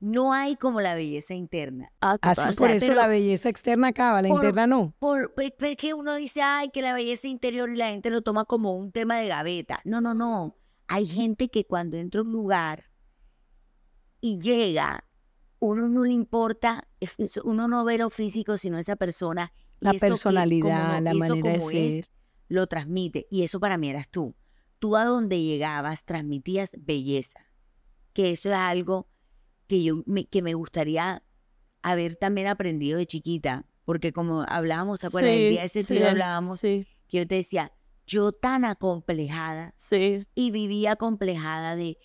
no 0.00 0.34
hay 0.34 0.56
como 0.56 0.80
la 0.82 0.94
belleza 0.94 1.32
interna. 1.34 1.90
Ah, 2.02 2.16
Así. 2.20 2.48
O 2.50 2.54
por 2.56 2.70
eso 2.70 2.92
la 2.92 3.06
belleza 3.06 3.48
externa 3.48 3.88
acaba, 3.88 4.20
la 4.20 4.28
Por- 4.28 4.38
interna 4.38 4.66
no. 4.66 4.94
Por, 4.98 5.32
por- 5.34 5.54
porque 5.56 5.94
uno 5.94 6.14
dice, 6.16 6.42
ay, 6.42 6.68
que 6.70 6.82
la 6.82 6.92
belleza 6.92 7.26
interior 7.28 7.70
y 7.70 7.76
la 7.76 7.88
gente 7.90 8.10
lo 8.10 8.20
toma 8.20 8.44
como 8.44 8.76
un 8.76 8.92
tema 8.92 9.16
de 9.16 9.28
gaveta. 9.28 9.80
No, 9.84 10.00
no, 10.02 10.12
no. 10.12 10.56
Hay 10.88 11.06
gente 11.06 11.48
que 11.48 11.64
cuando 11.64 11.96
entra 11.96 12.20
a 12.20 12.24
un 12.24 12.32
lugar 12.32 12.84
y 14.20 14.38
llega, 14.40 15.04
uno 15.58 15.88
no 15.88 16.04
le 16.04 16.12
importa, 16.12 16.86
uno 17.44 17.68
no 17.68 17.84
ve 17.84 17.96
lo 17.96 18.10
físico, 18.10 18.56
sino 18.58 18.78
esa 18.78 18.96
persona. 18.96 19.52
La 19.84 19.92
que- 19.92 19.98
personalidad, 20.00 21.00
la 21.00 21.14
manera 21.14 21.52
de 21.52 21.60
ser. 21.60 21.92
es, 21.92 22.10
lo 22.48 22.66
transmite. 22.66 23.26
Y 23.30 23.42
eso 23.42 23.60
para 23.60 23.78
mí 23.78 23.88
eras 23.88 24.08
tú. 24.08 24.34
Tú 24.78 24.96
a 24.96 25.04
donde 25.04 25.42
llegabas 25.42 26.04
transmitías 26.04 26.76
belleza. 26.78 27.40
Que 28.12 28.30
eso 28.30 28.50
es 28.50 28.56
algo 28.56 29.08
que 29.66 29.82
yo 29.82 30.02
me, 30.06 30.26
que 30.26 30.42
me 30.42 30.54
gustaría 30.54 31.22
haber 31.82 32.16
también 32.16 32.46
aprendido 32.46 32.98
de 32.98 33.06
chiquita. 33.06 33.66
Porque 33.84 34.12
como 34.12 34.42
hablábamos, 34.48 35.00
¿te 35.00 35.06
acuerdas? 35.08 35.32
el 35.32 35.50
día 35.50 35.64
ese 35.64 35.84
tú 35.84 35.94
y 35.94 35.98
yo 35.98 36.04
sí, 36.04 36.08
hablábamos, 36.08 36.58
Sí, 36.60 36.86
que 37.08 37.18
yo 37.18 37.26
te 37.26 37.34
decía, 37.36 37.72
yo 38.06 38.32
tan 38.32 38.64
acomplejada 38.64 39.74
sí, 39.76 40.26
y 40.34 40.50
vivía 40.50 40.92
acomplejada 40.92 41.76
de 41.76 41.98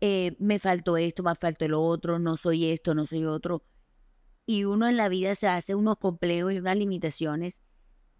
eh, 0.00 0.36
me 0.38 0.58
faltó 0.58 0.96
esto, 0.96 1.22
me 1.22 1.34
faltó 1.34 1.66
lo 1.68 1.80
otro, 1.82 2.18
no 2.18 2.36
soy 2.36 2.66
esto, 2.66 2.94
no 2.94 3.06
soy 3.06 3.24
otro. 3.24 3.62
Y 4.46 4.64
uno 4.64 4.88
en 4.88 4.96
la 4.96 5.08
vida 5.08 5.34
se 5.34 5.46
hace 5.48 5.74
unos 5.74 5.98
complejos 5.98 6.52
y 6.52 6.58
unas 6.58 6.76
limitaciones 6.76 7.62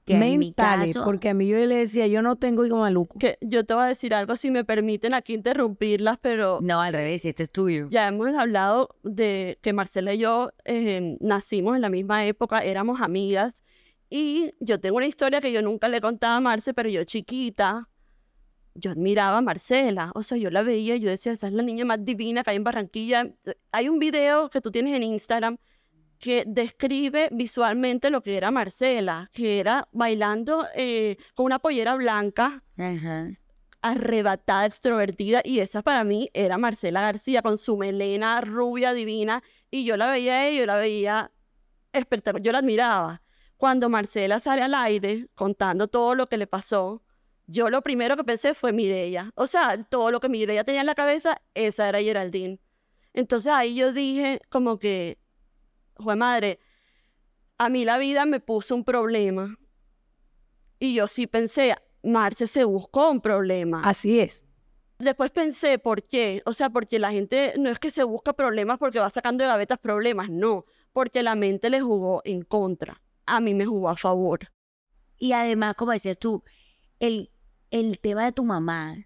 que 0.05 0.14
en 0.14 0.21
mi 0.21 0.38
Mentales, 0.38 0.95
caso, 0.95 1.05
porque 1.05 1.29
a 1.29 1.35
mí 1.35 1.47
yo 1.47 1.57
le 1.59 1.76
decía, 1.76 2.07
yo 2.09 2.23
no 2.23 2.37
tengo 2.37 2.64
hijo 2.64 2.76
maluco. 2.76 3.19
que 3.19 3.38
yo 3.41 3.64
te 3.64 3.75
voy 3.75 3.85
a 3.85 3.87
decir 3.87 4.14
algo 4.14 4.35
si 4.37 4.50
me 4.50 4.64
permiten 4.64 5.14
aquí 5.14 5.35
interrumpirlas, 5.35 6.19
pero 6.21 6.59
no, 6.61 6.81
al 6.81 6.93
revés, 6.93 7.25
esto 7.25 7.45
es 7.45 7.50
tuyo. 7.50 7.87
ya 7.88 8.09
hemos 8.09 8.35
hablado 8.37 8.97
de 9.05 9.59
que 9.62 9.73
Marcela 9.73 10.14
y 10.14 10.19
yo 10.19 10.50
eh, 10.64 11.17
nacimos 11.21 11.76
en 11.76 11.83
la 11.83 11.88
misma 11.88 12.26
época, 12.26 12.64
éramos 12.64 13.00
amigas 13.00 13.62
y 14.11 14.52
yo 14.61 14.81
tengo 14.81 14.97
una 14.97 15.07
historia 15.07 15.41
que 15.41 15.52
yo 15.52 15.62
nunca 15.62 15.88
le 15.88 16.00
contaba 16.00 16.37
a 16.37 16.41
Marce, 16.41 16.75
pero 16.75 16.88
yo 16.88 17.05
chiquita, 17.05 17.88
yo 18.75 18.91
admiraba 18.91 19.38
a 19.38 19.41
Marcela, 19.41 20.11
o 20.14 20.23
sea, 20.23 20.37
yo 20.37 20.50
la 20.50 20.62
veía 20.62 20.97
y 20.97 21.00
yo 21.00 21.11
decía, 21.11 21.33
esa 21.33 21.47
es 21.47 21.52
la 21.52 21.62
niña 21.62 21.85
más 21.85 22.05
divina 22.05 22.43
que 22.43 22.50
hay 22.50 22.57
en 22.57 22.64
Barranquilla. 22.64 23.33
Hay 23.71 23.88
un 23.88 23.99
video 23.99 24.50
que 24.50 24.61
tú 24.61 24.71
tienes 24.71 24.97
en 24.97 25.05
Instagram 25.05 25.59
que 26.23 26.45
describe 26.47 27.29
visualmente 27.33 28.09
lo 28.09 28.23
que 28.23 28.37
era 28.37 28.52
Marcela, 28.52 29.29
que 29.33 29.59
era 29.59 29.88
bailando 29.91 30.64
eh, 30.76 31.17
con 31.35 31.47
una 31.47 31.59
pollera 31.59 31.97
blanca, 31.97 32.62
arrebatada, 33.83 34.67
extrovertida, 34.67 35.41
y 35.45 35.59
esa 35.59 35.83
para 35.83 36.05
mí 36.05 36.31
era 36.33 36.59
Marcela 36.59 37.00
García 37.00 37.43
con 37.43 37.59
su 37.59 37.76
melena 37.76 38.41
rubia 38.41 38.93
divina, 38.93 39.43
y 39.69 39.85
yo 39.85 39.97
la 39.97 40.07
veía 40.07 40.35
a 40.35 40.47
ella, 40.47 40.61
yo 40.61 40.67
la 40.67 40.76
veía 40.76 41.33
espectacular, 41.93 42.45
yo 42.45 42.52
la 42.52 42.59
admiraba. 42.59 43.23
Cuando 43.57 43.88
Marcela 43.88 44.38
sale 44.38 44.62
al 44.62 44.75
aire 44.75 45.26
contando 45.35 45.88
todo 45.88 46.14
lo 46.14 46.29
que 46.29 46.37
le 46.37 46.47
pasó, 46.47 47.02
yo 47.49 47.69
lo 47.69 47.83
primero 47.83 48.17
que 48.17 48.23
pensé 48.23 48.55
fue 48.55 48.73
Mireya. 48.73 49.33
O 49.35 49.49
sea, 49.49 49.83
todo 49.91 50.12
lo 50.12 50.21
que 50.21 50.29
Mireya 50.29 50.62
tenía 50.62 50.83
en 50.83 50.87
la 50.87 50.95
cabeza, 50.95 51.43
esa 51.55 51.88
era 51.88 52.00
Geraldine. 52.00 52.61
Entonces 53.12 53.52
ahí 53.52 53.75
yo 53.75 53.93
dije 53.93 54.41
como 54.50 54.79
que, 54.79 55.19
jue 56.02 56.16
madre, 56.16 56.59
a 57.59 57.68
mí 57.68 57.85
la 57.85 57.99
vida 57.99 58.26
me 58.26 58.40
puso 58.40 58.75
un 58.75 58.85
problema. 58.85 59.56
Y 60.78 60.94
yo 60.94 61.06
sí 61.06 61.26
pensé, 61.26 61.76
Marce 62.02 62.47
se 62.47 62.64
buscó 62.64 63.11
un 63.11 63.21
problema. 63.21 63.82
Así 63.85 64.18
es. 64.21 64.44
Después 64.99 65.30
pensé, 65.30 65.78
¿por 65.78 66.04
qué? 66.04 66.42
O 66.44 66.52
sea, 66.52 66.71
porque 66.71 66.99
la 66.99 67.11
gente 67.11 67.54
no 67.59 67.71
es 67.71 67.78
que 67.78 67.90
se 67.90 68.04
busca 68.04 68.32
problemas 68.32 68.78
porque 68.78 68.99
va 68.99 69.11
sacando 69.11 69.42
de 69.42 69.49
gavetas 69.49 69.78
problemas, 69.78 70.30
no, 70.30 70.64
porque 70.92 71.23
la 71.23 71.35
mente 71.35 71.71
le 71.71 71.80
jugó 71.80 72.23
en 72.25 72.42
contra. 72.42 73.02
A 73.26 73.40
mí 73.40 73.54
me 73.54 73.66
jugó 73.66 73.88
a 73.88 73.97
favor. 73.97 74.50
Y 75.18 75.32
además, 75.32 75.75
como 75.75 75.92
decías 75.92 76.18
tú, 76.18 76.42
el, 77.00 77.30
el 77.71 77.99
tema 78.00 78.25
de 78.25 78.32
tu 78.32 78.44
mamá 78.44 78.97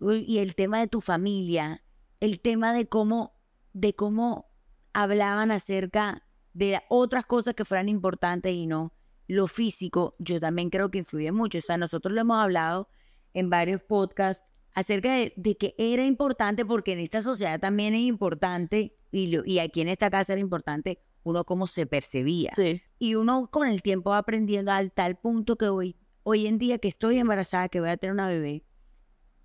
y 0.00 0.38
el 0.38 0.54
tema 0.54 0.80
de 0.80 0.86
tu 0.86 1.00
familia, 1.00 1.82
el 2.20 2.40
tema 2.40 2.72
de 2.72 2.88
cómo, 2.88 3.34
de 3.72 3.94
cómo 3.94 4.48
hablaban 4.92 5.50
acerca 5.50 6.27
de 6.58 6.80
otras 6.88 7.24
cosas 7.24 7.54
que 7.54 7.64
fueran 7.64 7.88
importantes 7.88 8.52
y 8.52 8.66
no 8.66 8.92
lo 9.28 9.46
físico, 9.46 10.16
yo 10.18 10.40
también 10.40 10.70
creo 10.70 10.90
que 10.90 10.98
influye 10.98 11.30
mucho. 11.32 11.58
O 11.58 11.60
sea, 11.60 11.76
nosotros 11.76 12.12
lo 12.14 12.20
hemos 12.22 12.38
hablado 12.42 12.88
en 13.34 13.50
varios 13.50 13.82
podcasts 13.82 14.50
acerca 14.74 15.12
de, 15.12 15.32
de 15.36 15.56
que 15.56 15.74
era 15.78 16.04
importante 16.04 16.64
porque 16.64 16.92
en 16.94 17.00
esta 17.00 17.20
sociedad 17.22 17.60
también 17.60 17.94
es 17.94 18.00
importante 18.02 18.96
y, 19.10 19.28
lo- 19.28 19.44
y 19.44 19.58
aquí 19.58 19.82
en 19.82 19.88
esta 19.88 20.08
casa 20.10 20.32
era 20.32 20.40
importante 20.40 21.00
uno 21.22 21.44
cómo 21.44 21.66
se 21.66 21.84
percibía. 21.86 22.52
Sí, 22.56 22.80
Y 22.98 23.14
uno 23.16 23.50
con 23.50 23.68
el 23.68 23.82
tiempo 23.82 24.10
va 24.10 24.18
aprendiendo 24.18 24.72
al 24.72 24.92
tal 24.92 25.16
punto 25.16 25.56
que 25.56 25.68
hoy, 25.68 25.96
hoy 26.22 26.46
en 26.46 26.58
día 26.58 26.78
que 26.78 26.88
estoy 26.88 27.18
embarazada, 27.18 27.68
que 27.68 27.80
voy 27.80 27.90
a 27.90 27.96
tener 27.98 28.14
una 28.14 28.28
bebé, 28.28 28.64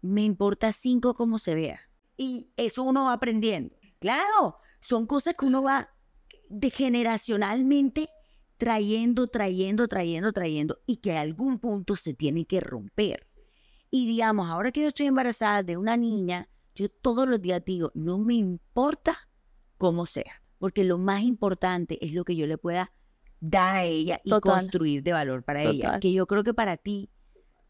me 0.01 0.23
importa 0.23 0.71
cinco 0.71 1.13
cómo 1.13 1.37
se 1.37 1.55
vea. 1.55 1.79
Y 2.17 2.53
eso 2.57 2.83
uno 2.83 3.05
va 3.05 3.13
aprendiendo. 3.13 3.75
Claro, 3.99 4.57
son 4.79 5.05
cosas 5.07 5.33
que 5.37 5.45
uno 5.45 5.61
va 5.63 5.89
de 6.49 6.69
generacionalmente 6.69 8.09
trayendo, 8.57 9.27
trayendo, 9.27 9.87
trayendo, 9.87 10.31
trayendo 10.31 10.79
y 10.85 10.97
que 10.97 11.17
a 11.17 11.21
algún 11.21 11.59
punto 11.59 11.95
se 11.95 12.13
tiene 12.13 12.45
que 12.45 12.59
romper. 12.59 13.27
Y 13.91 14.07
digamos, 14.07 14.49
ahora 14.49 14.71
que 14.71 14.81
yo 14.81 14.87
estoy 14.87 15.07
embarazada 15.07 15.63
de 15.63 15.77
una 15.77 15.97
niña, 15.97 16.49
yo 16.75 16.89
todos 16.89 17.27
los 17.27 17.41
días 17.41 17.63
digo, 17.65 17.91
no 17.93 18.17
me 18.17 18.35
importa 18.35 19.29
cómo 19.77 20.05
sea, 20.05 20.41
porque 20.57 20.83
lo 20.83 20.97
más 20.97 21.23
importante 21.23 22.03
es 22.03 22.13
lo 22.13 22.23
que 22.23 22.35
yo 22.35 22.47
le 22.47 22.57
pueda 22.57 22.91
dar 23.39 23.75
a 23.75 23.83
ella 23.83 24.21
y 24.23 24.29
Total. 24.29 24.53
construir 24.53 25.03
de 25.03 25.11
valor 25.11 25.43
para 25.43 25.61
ella, 25.61 25.99
que 25.99 26.13
yo 26.13 26.25
creo 26.25 26.43
que 26.43 26.53
para 26.53 26.77
ti 26.77 27.09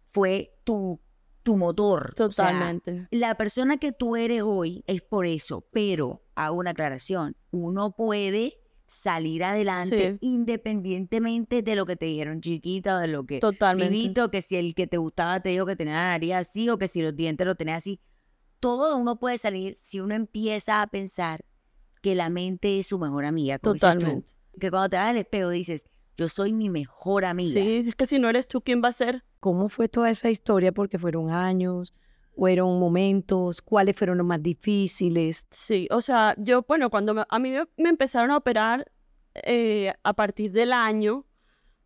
fue 0.05 0.53
tu, 0.63 1.01
tu 1.41 1.57
motor. 1.57 2.13
O 2.13 2.31
sea, 2.31 2.51
totalmente. 2.51 3.07
la 3.11 3.35
persona 3.35 3.77
que 3.77 3.91
tú 3.91 4.15
eres 4.15 4.43
hoy 4.43 4.83
es 4.87 5.01
por 5.01 5.25
eso, 5.25 5.67
pero 5.71 6.22
hago 6.35 6.57
una 6.57 6.71
aclaración, 6.71 7.35
uno 7.51 7.95
puede 7.95 8.59
salir 8.85 9.43
adelante 9.43 10.11
Sí. 10.13 10.17
independientemente 10.21 11.61
de 11.61 11.75
lo 11.75 11.85
que 11.85 11.95
te 11.95 12.05
dijeron 12.05 12.41
chiquita 12.41 12.97
o 12.97 12.99
de 12.99 13.07
lo 13.07 13.25
que 13.25 13.39
totalmente. 13.39 13.91
viviste 13.91 14.21
o 14.21 14.29
que 14.29 14.41
si 14.41 14.55
el 14.55 14.75
que 14.75 14.87
te 14.87 14.97
gustaba 14.97 15.39
te 15.41 15.49
dijo 15.49 15.65
que 15.65 15.75
tenía 15.75 15.93
la 15.95 16.09
nariz 16.09 16.33
así 16.33 16.69
o 16.69 16.77
que 16.77 16.87
si 16.87 17.01
los 17.01 17.15
dientes 17.15 17.45
lo 17.45 17.55
tenía 17.55 17.75
así. 17.75 17.99
Todo 18.59 18.95
uno 18.97 19.19
puede 19.19 19.37
salir 19.37 19.75
si 19.79 19.99
uno 19.99 20.15
empieza 20.15 20.81
a 20.81 20.87
pensar 20.87 21.43
que 22.01 22.15
la 22.15 22.29
mente 22.29 22.79
es 22.79 22.87
su 22.87 22.99
mejor 22.99 23.25
amiga. 23.25 23.57
tú. 23.59 23.73
Totalmente. 23.73 24.29
Que 24.59 24.69
cuando 24.69 24.89
te 24.89 24.97
vas 24.97 25.09
al 25.09 25.17
espejo 25.17 25.49
dices, 25.49 25.85
yo 26.15 26.27
soy 26.29 26.53
mi 26.53 26.69
mejor 26.69 27.25
amiga. 27.25 27.53
Sí, 27.53 27.85
es 27.87 27.95
que 27.95 28.05
si 28.07 28.19
no 28.19 28.29
eres 28.29 28.47
tú, 28.47 28.61
¿quién 28.61 28.81
va 28.83 28.89
a 28.89 28.93
ser? 28.93 29.23
¿Cómo 29.39 29.67
fue 29.69 29.87
toda 29.89 30.09
esa 30.09 30.29
historia? 30.29 30.71
Porque 30.71 30.99
fueron 30.99 31.29
años, 31.31 31.93
fueron 32.35 32.79
momentos, 32.79 33.61
cuáles 33.61 33.95
fueron 33.95 34.17
los 34.17 34.27
más 34.27 34.41
difíciles. 34.41 35.47
Sí, 35.51 35.87
o 35.91 36.01
sea, 36.01 36.35
yo, 36.37 36.63
bueno, 36.67 36.89
cuando 36.89 37.13
me- 37.13 37.25
a 37.29 37.39
mí 37.39 37.51
me, 37.77 37.89
empezaron 37.89 38.31
a 38.31 38.37
operar 38.37 38.91
eh, 39.35 39.93
a 40.03 40.13
partir 40.13 40.51
del 40.51 40.73
año, 40.73 41.25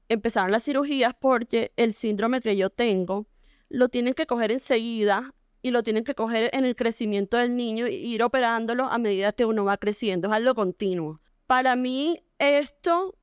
empezaron 0.09 0.51
las 0.51 0.63
cirugías 0.63 1.13
porque 1.19 1.71
el 1.75 1.93
síndrome 1.93 2.41
que 2.41 2.55
yo 2.55 2.69
tengo 2.69 3.27
lo 3.69 3.89
tienen 3.89 4.13
que 4.13 4.25
coger 4.25 4.51
enseguida 4.51 5.33
y 5.61 5.71
lo 5.71 5.83
tienen 5.83 6.03
que 6.03 6.15
coger 6.15 6.49
en 6.53 6.65
el 6.65 6.75
crecimiento 6.75 7.37
del 7.37 7.55
niño 7.55 7.85
e 7.85 7.93
ir 7.93 8.23
operándolo 8.23 8.85
a 8.85 8.97
medida 8.97 9.33
que 9.33 9.45
uno 9.45 9.65
va 9.65 9.77
creciendo, 9.77 10.27
es 10.29 10.33
algo 10.33 10.55
continuo. 10.55 11.19
Para 11.45 11.75
mí 11.75 12.23
esto 12.39 13.17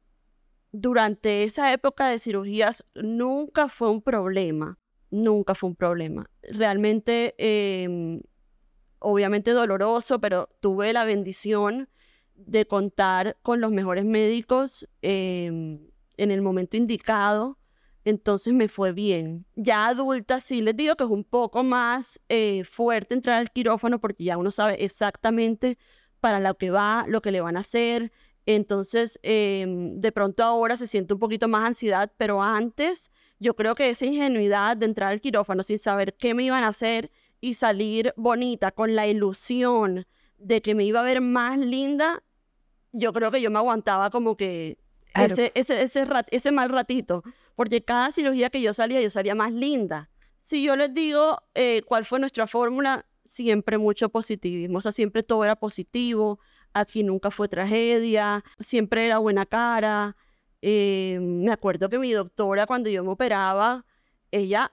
durante 0.73 1.45
esa 1.45 1.73
época 1.73 2.09
de 2.09 2.19
cirugías 2.19 2.85
nunca 2.95 3.69
fue 3.69 3.91
un 3.91 4.03
problema, 4.03 4.79
nunca 5.15 5.55
fue 5.55 5.71
un 5.71 5.77
problema. 5.77 6.27
Realmente, 6.43 7.35
em, 7.39 8.21
obviamente 8.99 9.53
doloroso, 9.53 10.21
pero 10.21 10.49
tuve 10.61 10.93
la 10.93 11.05
bendición 11.05 11.89
de 12.35 12.67
contar 12.67 13.37
con 13.43 13.61
los 13.61 13.71
mejores 13.71 14.05
médicos 14.05 14.89
em, 15.03 15.79
en 16.17 16.31
el 16.31 16.43
momento 16.43 16.77
indicado, 16.77 17.59
entonces 18.05 18.53
me 18.53 18.69
fue 18.69 18.93
bien. 18.93 19.47
Ya 19.55 19.87
adulta 19.87 20.41
sí 20.41 20.61
les 20.61 20.77
digo 20.77 20.97
que 20.97 21.05
es 21.05 21.11
un 21.11 21.25
poco 21.25 21.63
más 21.63 22.21
eh, 22.29 22.65
fuerte 22.65 23.15
entrar 23.15 23.39
al 23.39 23.51
quirófano 23.51 24.01
porque 24.01 24.25
ya 24.25 24.37
uno 24.37 24.51
sabe 24.51 24.85
exactamente 24.85 25.79
para 26.21 26.41
lo 26.41 26.57
que 26.57 26.71
va, 26.71 27.05
lo 27.09 27.23
que 27.23 27.31
le 27.31 27.41
van 27.41 27.57
a 27.57 27.61
hacer. 27.61 28.13
Entonces, 28.47 29.19
em, 29.23 30.01
de 30.01 30.13
pronto 30.13 30.43
ahora 30.45 30.77
se 30.77 30.87
siente 30.87 31.15
un 31.15 31.21
poquito 31.21 31.49
más 31.49 31.65
ansiedad, 31.65 32.13
pero 32.19 32.43
antes 32.43 33.11
yo 33.39 33.55
creo 33.55 33.75
que 33.75 33.91
esa 33.91 34.07
ingenuidad 34.07 34.77
de 34.77 34.87
entrar 34.87 35.11
al 35.13 35.21
quirófano 35.21 35.63
sin 35.63 35.79
saber 35.79 36.15
qué 36.15 36.35
me 36.35 36.45
iban 36.45 36.65
a 36.65 36.69
hacer 36.69 37.11
y 37.41 37.55
salir 37.55 38.13
bonita 38.17 38.71
con 38.73 38.95
la 38.95 39.07
ilusión 39.07 40.07
de 40.39 40.63
que 40.63 40.75
me 40.75 40.85
iba 40.85 41.01
a 41.01 41.05
ver 41.05 41.21
más 41.21 41.59
linda, 41.59 42.23
yo 42.93 43.13
creo 43.13 43.31
que 43.31 43.41
yo 43.41 43.51
me 43.51 43.59
aguantaba 43.59 44.11
como 44.11 44.37
que 44.37 44.79
Claro. 45.13 45.33
ese, 45.33 45.53
ese, 45.55 45.83
ese, 45.83 46.05
rat- 46.07 46.29
ese 46.33 46.51
mal 46.51 46.69
ratito, 46.71 47.23
porque 47.55 47.85
cada 47.85 48.11
cirugía 48.11 48.51
que 48.51 48.61
yo 48.61 48.75
salía, 48.75 49.01
yo 49.01 49.11
salía 49.11 49.35
más 49.37 49.53
linda. 49.53 50.11
Si 50.39 50.63
yo 50.65 50.75
les 50.75 50.93
digo 50.93 51.39
eh, 51.55 51.83
cuál 51.87 52.05
fue 52.05 52.19
nuestra 52.19 52.47
fórmula, 52.49 53.07
siempre 53.23 53.79
mucho 53.79 54.09
positivismo, 54.09 54.79
o 54.79 54.81
sea, 54.81 54.91
siempre 54.93 55.23
todo 55.23 55.45
era 55.45 55.55
positivo, 55.57 56.41
aquí 56.73 57.05
nunca 57.05 57.31
fue 57.31 57.47
tragedia, 57.49 58.43
siempre 58.59 59.07
era 59.07 59.19
buena 59.19 59.47
cara. 59.47 60.17
Eh, 60.67 61.19
me 61.21 61.53
acuerdo 61.53 61.91
que 61.91 61.99
mi 61.99 62.11
doctora 62.13 62.67
cuando 62.67 62.89
yo 62.89 63.05
me 63.05 63.11
operaba, 63.11 63.85
ella 64.31 64.73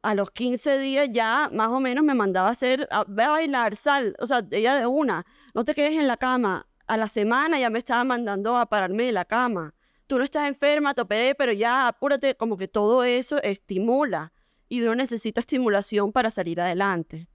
a 0.00 0.14
los 0.14 0.30
15 0.30 0.78
días 0.78 1.08
ya 1.10 1.50
más 1.52 1.66
o 1.70 1.80
menos 1.80 2.04
me 2.04 2.14
mandaba 2.14 2.48
a 2.48 2.52
hacer, 2.52 2.86
a, 2.92 3.02
bailar, 3.08 3.74
sal, 3.74 4.14
o 4.20 4.26
sea, 4.28 4.46
ella 4.52 4.76
de 4.76 4.86
una, 4.86 5.26
no 5.52 5.64
te 5.64 5.74
quedes 5.74 5.98
en 5.98 6.06
la 6.06 6.16
cama. 6.16 6.68
A 6.86 6.96
la 6.96 7.08
semana 7.08 7.58
ya 7.58 7.70
me 7.70 7.80
estaba 7.80 8.04
mandando 8.04 8.56
a 8.56 8.66
pararme 8.66 9.02
de 9.02 9.10
la 9.10 9.24
cama. 9.24 9.74
Tú 10.06 10.16
no 10.16 10.22
estás 10.22 10.46
enferma, 10.46 10.94
te 10.94 11.00
operé, 11.00 11.34
pero 11.34 11.50
ya 11.50 11.88
apúrate, 11.88 12.36
como 12.36 12.56
que 12.56 12.68
todo 12.68 13.02
eso 13.02 13.42
estimula 13.42 14.32
y 14.68 14.82
uno 14.82 14.94
necesita 14.94 15.40
estimulación 15.40 16.12
para 16.12 16.30
salir 16.30 16.60
adelante. 16.60 17.26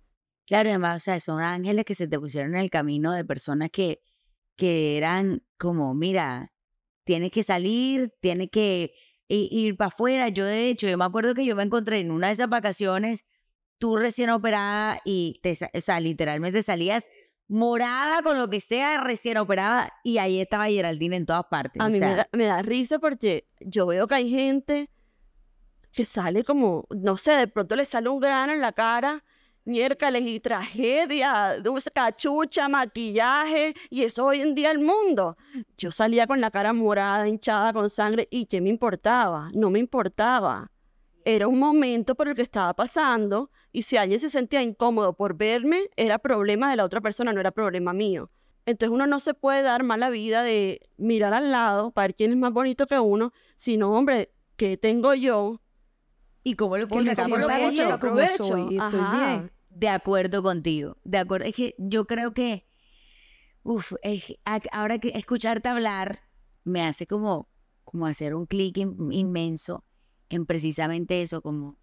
Claro, 0.46 0.70
además, 0.70 1.02
o 1.02 1.04
sea, 1.04 1.20
son 1.20 1.42
ángeles 1.42 1.84
que 1.84 1.94
se 1.94 2.08
te 2.08 2.18
pusieron 2.18 2.56
en 2.56 2.62
el 2.62 2.70
camino 2.70 3.12
de 3.12 3.26
personas 3.26 3.70
que, 3.70 4.00
que 4.56 4.96
eran 4.96 5.44
como, 5.58 5.94
mira, 5.94 6.54
tienes 7.08 7.32
que 7.32 7.42
salir, 7.42 8.14
tienes 8.20 8.50
que 8.52 8.94
ir 9.30 9.78
para 9.78 9.88
afuera. 9.88 10.28
Yo, 10.28 10.44
de 10.44 10.70
hecho, 10.70 10.90
yo 10.90 10.98
me 10.98 11.06
acuerdo 11.06 11.34
que 11.34 11.46
yo 11.46 11.56
me 11.56 11.64
encontré 11.64 12.00
en 12.00 12.12
una 12.12 12.28
de 12.28 12.34
esas 12.34 12.50
vacaciones, 12.50 13.24
tú 13.78 13.96
recién 13.96 14.30
operada 14.30 15.00
y, 15.06 15.40
te, 15.42 15.58
o 15.74 15.82
sea, 15.82 16.02
literalmente 16.02 16.62
salías 16.62 17.10
morada 17.48 18.22
con 18.24 18.38
lo 18.38 18.50
que 18.50 18.60
sea, 18.60 19.00
recién 19.00 19.38
operada, 19.38 19.94
y 20.04 20.18
ahí 20.18 20.42
estaba 20.42 20.68
Geraldine 20.68 21.16
en 21.16 21.26
todas 21.26 21.46
partes. 21.50 21.82
A 21.82 21.88
mí 21.88 21.98
me, 21.98 22.14
da, 22.14 22.30
me 22.34 22.44
da 22.44 22.62
risa 22.62 23.00
porque 23.00 23.48
yo 23.62 23.88
veo 23.88 24.06
que 24.06 24.16
hay 24.16 24.30
gente 24.30 24.90
que 25.94 26.04
sale 26.04 26.44
como, 26.44 26.88
no 26.90 27.16
sé, 27.16 27.32
de 27.32 27.48
pronto 27.48 27.78
le 27.78 27.86
sale 27.86 28.10
un 28.10 28.20
grano 28.20 28.52
en 28.52 28.60
la 28.60 28.74
cara, 28.74 29.24
miércoles 29.68 30.24
y 30.26 30.40
tragedia, 30.40 31.58
dulce 31.62 31.92
cachucha, 31.92 32.70
maquillaje, 32.70 33.76
y 33.90 34.04
eso 34.04 34.26
hoy 34.26 34.42
en 34.42 34.56
día 34.56 34.72
el 34.72 34.80
mundo. 34.80 35.38
Yo 35.78 35.92
salía 35.92 36.26
con 36.26 36.42
la 36.42 36.50
cara 36.50 36.74
morada, 36.74 37.28
hinchada, 37.28 37.74
con 37.74 37.90
sangre, 37.90 38.28
y 38.32 38.46
¿qué 38.46 38.62
me 38.62 38.70
importaba? 38.70 39.52
No 39.54 39.70
me 39.70 39.80
importaba. 39.80 40.72
Era 41.26 41.48
un 41.48 41.60
momento 41.60 42.16
por 42.16 42.30
el 42.30 42.36
que 42.36 42.42
estaba 42.42 42.74
pasando, 42.74 43.52
y 43.74 43.84
si 43.84 43.98
alguien 43.98 44.20
se 44.20 44.30
sentía 44.30 44.62
incómodo 44.62 45.14
por 45.14 45.36
verme, 45.36 45.90
era 45.98 46.18
problema 46.18 46.70
de 46.70 46.78
la 46.78 46.86
otra 46.86 47.02
persona, 47.02 47.34
no 47.34 47.42
era 47.42 47.52
problema 47.52 47.92
mío. 47.92 48.32
Entonces 48.66 48.94
uno 48.94 49.06
no 49.08 49.20
se 49.20 49.34
puede 49.34 49.62
dar 49.64 49.84
mala 49.84 50.10
vida 50.10 50.44
de 50.44 50.82
mirar 50.98 51.34
al 51.34 51.52
lado 51.52 51.92
para 51.92 52.08
ver 52.08 52.16
quién 52.16 52.32
es 52.32 52.38
más 52.38 52.52
bonito 52.52 52.88
que 52.88 53.00
uno, 53.00 53.32
sino, 53.56 53.92
hombre, 53.94 54.32
¿qué 54.56 54.78
tengo 54.78 55.14
yo? 55.14 55.62
¿Y 56.44 56.54
cómo 56.56 56.78
lo 56.78 56.88
puedo 56.88 57.04
sacar 57.04 57.30
por 57.30 57.74
sienta 57.74 57.98
provecho? 58.00 58.48
como 58.48 58.68
soy 58.70 58.78
estoy 58.78 59.00
Ajá. 59.00 59.12
bien. 59.12 59.52
De 59.80 59.90
acuerdo 59.90 60.42
contigo, 60.42 60.98
de 61.04 61.20
acuerdo. 61.20 61.46
Es 61.46 61.56
que 61.56 61.76
yo 61.78 62.08
creo 62.08 62.34
que, 62.34 62.66
uff, 63.62 63.94
ahora 64.72 64.98
que 64.98 65.10
escucharte 65.10 65.70
hablar 65.70 66.22
me 66.64 66.82
hace 66.82 67.06
como, 67.06 67.48
como 67.84 68.08
hacer 68.08 68.34
un 68.34 68.48
clic 68.48 68.78
in- 68.78 69.12
inmenso 69.12 69.86
en 70.30 70.48
precisamente 70.48 71.22
eso, 71.22 71.44
como, 71.44 71.78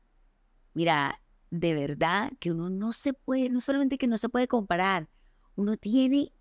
mira, 0.72 1.20
de 1.50 1.72
verdad 1.74 2.32
que 2.40 2.50
uno 2.50 2.68
no 2.68 2.92
se 2.92 3.12
puede, 3.12 3.48
no 3.48 3.60
solamente 3.60 3.96
que 3.96 4.08
no 4.08 4.18
se 4.18 4.28
puede 4.28 4.48
comparar, 4.48 5.08
uno 5.54 5.76
tiene 5.76 6.32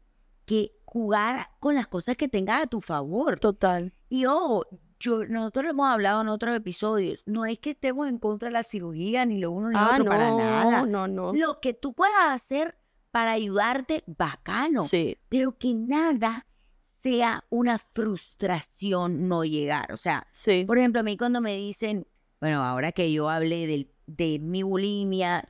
que 0.45 0.71
jugar 0.85 1.49
con 1.59 1.75
las 1.75 1.85
cosas 1.85 2.17
que 2.17 2.27
tengas 2.27 2.63
a 2.63 2.67
tu 2.67 2.81
favor. 2.81 3.39
Total. 3.39 3.93
Y 4.09 4.25
ojo, 4.25 4.65
yo, 5.03 5.25
nosotros 5.25 5.65
lo 5.65 5.71
hemos 5.71 5.87
hablado 5.91 6.21
en 6.21 6.29
otros 6.29 6.55
episodios, 6.55 7.23
no 7.25 7.45
es 7.45 7.59
que 7.59 7.71
estemos 7.71 8.07
en 8.07 8.17
contra 8.17 8.47
de 8.47 8.53
la 8.53 8.63
cirugía, 8.63 9.25
ni 9.25 9.37
lo 9.37 9.51
uno 9.51 9.67
ni 9.67 9.73
lo 9.73 9.79
Ah, 9.79 9.89
otro, 9.91 10.03
no, 10.05 10.09
para 10.09 10.31
nada. 10.31 10.85
no, 10.85 11.07
no. 11.09 11.33
Lo 11.33 11.59
que 11.59 11.73
tú 11.73 11.93
puedas 11.93 12.29
hacer 12.29 12.77
para 13.11 13.33
ayudarte, 13.33 14.03
bacano. 14.07 14.83
Sí, 14.83 15.17
Pero 15.27 15.57
que 15.57 15.73
nada 15.73 16.47
sea 16.79 17.43
una 17.49 17.77
frustración 17.77 19.27
no 19.27 19.43
llegar. 19.43 19.91
O 19.91 19.97
sea, 19.97 20.25
sí. 20.31 20.63
por 20.65 20.77
ejemplo, 20.77 21.01
a 21.01 21.03
mí 21.03 21.17
cuando 21.17 21.41
me 21.41 21.55
dicen, 21.57 22.07
bueno, 22.39 22.63
ahora 22.63 22.91
que 22.93 23.11
yo 23.11 23.29
hablé 23.29 23.67
del, 23.67 23.91
de 24.07 24.39
mi 24.39 24.63
bulimia, 24.63 25.49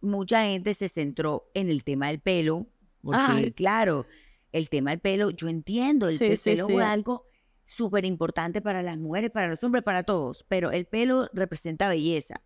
mucha 0.00 0.44
gente 0.44 0.72
se 0.74 0.88
centró 0.88 1.50
en 1.54 1.68
el 1.68 1.84
tema 1.84 2.08
del 2.08 2.20
pelo, 2.20 2.66
porque 3.02 3.20
Ay. 3.20 3.52
claro, 3.52 4.06
el 4.52 4.68
tema 4.70 4.90
del 4.90 5.00
pelo, 5.00 5.30
yo 5.30 5.48
entiendo, 5.48 6.08
el, 6.08 6.16
Sí, 6.16 6.24
el 6.24 6.38
pelo 6.38 6.68
es 6.68 6.84
algo 6.84 7.26
súper 7.66 8.04
importante 8.06 8.62
para 8.62 8.82
las 8.82 8.96
mujeres, 8.96 9.30
para 9.30 9.48
los 9.48 9.62
hombres, 9.62 9.84
para 9.84 10.04
todos, 10.04 10.44
pero 10.48 10.70
el 10.70 10.86
pelo 10.86 11.28
representa 11.34 11.88
belleza. 11.88 12.42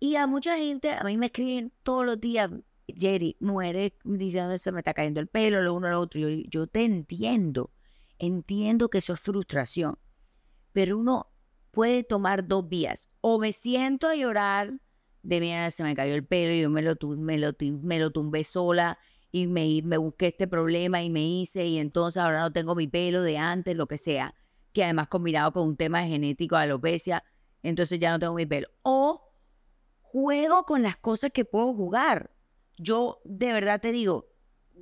Y 0.00 0.16
a 0.16 0.26
mucha 0.26 0.56
gente, 0.58 0.92
a 0.92 1.02
mí 1.04 1.16
me 1.16 1.26
escriben 1.26 1.72
todos 1.82 2.04
los 2.04 2.20
días, 2.20 2.50
Jerry, 2.86 3.36
mujeres 3.40 3.92
diciendo 4.04 4.56
se 4.58 4.72
me 4.72 4.80
está 4.80 4.94
cayendo 4.94 5.20
el 5.20 5.28
pelo, 5.28 5.62
lo 5.62 5.74
uno, 5.74 5.88
lo 5.88 6.00
otro. 6.00 6.20
Yo, 6.20 6.28
yo 6.50 6.66
te 6.66 6.84
entiendo, 6.84 7.72
entiendo 8.18 8.90
que 8.90 8.98
eso 8.98 9.14
es 9.14 9.20
frustración, 9.20 9.98
pero 10.72 10.98
uno 10.98 11.32
puede 11.70 12.02
tomar 12.02 12.46
dos 12.46 12.68
vías. 12.68 13.08
O 13.20 13.38
me 13.38 13.52
siento 13.52 14.08
a 14.08 14.16
llorar 14.16 14.80
de 15.22 15.40
mira, 15.40 15.70
se 15.70 15.82
me 15.82 15.94
cayó 15.94 16.14
el 16.14 16.26
pelo 16.26 16.54
y 16.54 16.62
yo 16.62 16.70
me 16.70 16.82
lo, 16.82 16.94
me 17.16 17.38
lo, 17.38 17.52
me 17.82 17.98
lo 17.98 18.10
tumbé 18.10 18.44
sola 18.44 18.98
y 19.30 19.46
me, 19.46 19.82
me 19.84 19.98
busqué 19.98 20.28
este 20.28 20.48
problema 20.48 21.02
y 21.02 21.10
me 21.10 21.26
hice 21.26 21.66
y 21.66 21.78
entonces 21.78 22.22
ahora 22.22 22.40
no 22.40 22.52
tengo 22.52 22.74
mi 22.74 22.88
pelo 22.88 23.22
de 23.22 23.36
antes, 23.36 23.76
lo 23.76 23.86
que 23.86 23.98
sea, 23.98 24.34
que 24.72 24.84
además 24.84 25.08
combinado 25.08 25.52
con 25.52 25.66
un 25.68 25.76
tema 25.76 26.02
genético 26.04 26.56
alopecia, 26.56 27.24
entonces 27.62 27.98
ya 27.98 28.10
no 28.10 28.18
tengo 28.18 28.34
mi 28.34 28.46
pelo. 28.46 28.68
O 28.82 29.22
juego 30.00 30.64
con 30.64 30.82
las 30.82 30.96
cosas 30.96 31.30
que 31.32 31.44
puedo 31.44 31.74
jugar. 31.74 32.30
Yo 32.76 33.20
de 33.24 33.52
verdad 33.52 33.80
te 33.80 33.92
digo, 33.92 34.26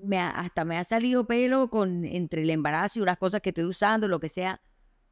me 0.03 0.18
ha- 0.18 0.31
hasta 0.31 0.64
me 0.64 0.77
ha 0.77 0.85
salido 0.85 1.27
pelo 1.27 1.70
con 1.70 2.05
entre 2.05 2.42
el 2.42 2.51
embarazo 2.51 2.99
y 2.99 3.03
unas 3.03 3.18
cosas 3.18 3.40
que 3.40 3.51
estoy 3.51 3.64
usando, 3.64 4.09
lo 4.09 4.20
que 4.20 4.29
sea, 4.29 4.61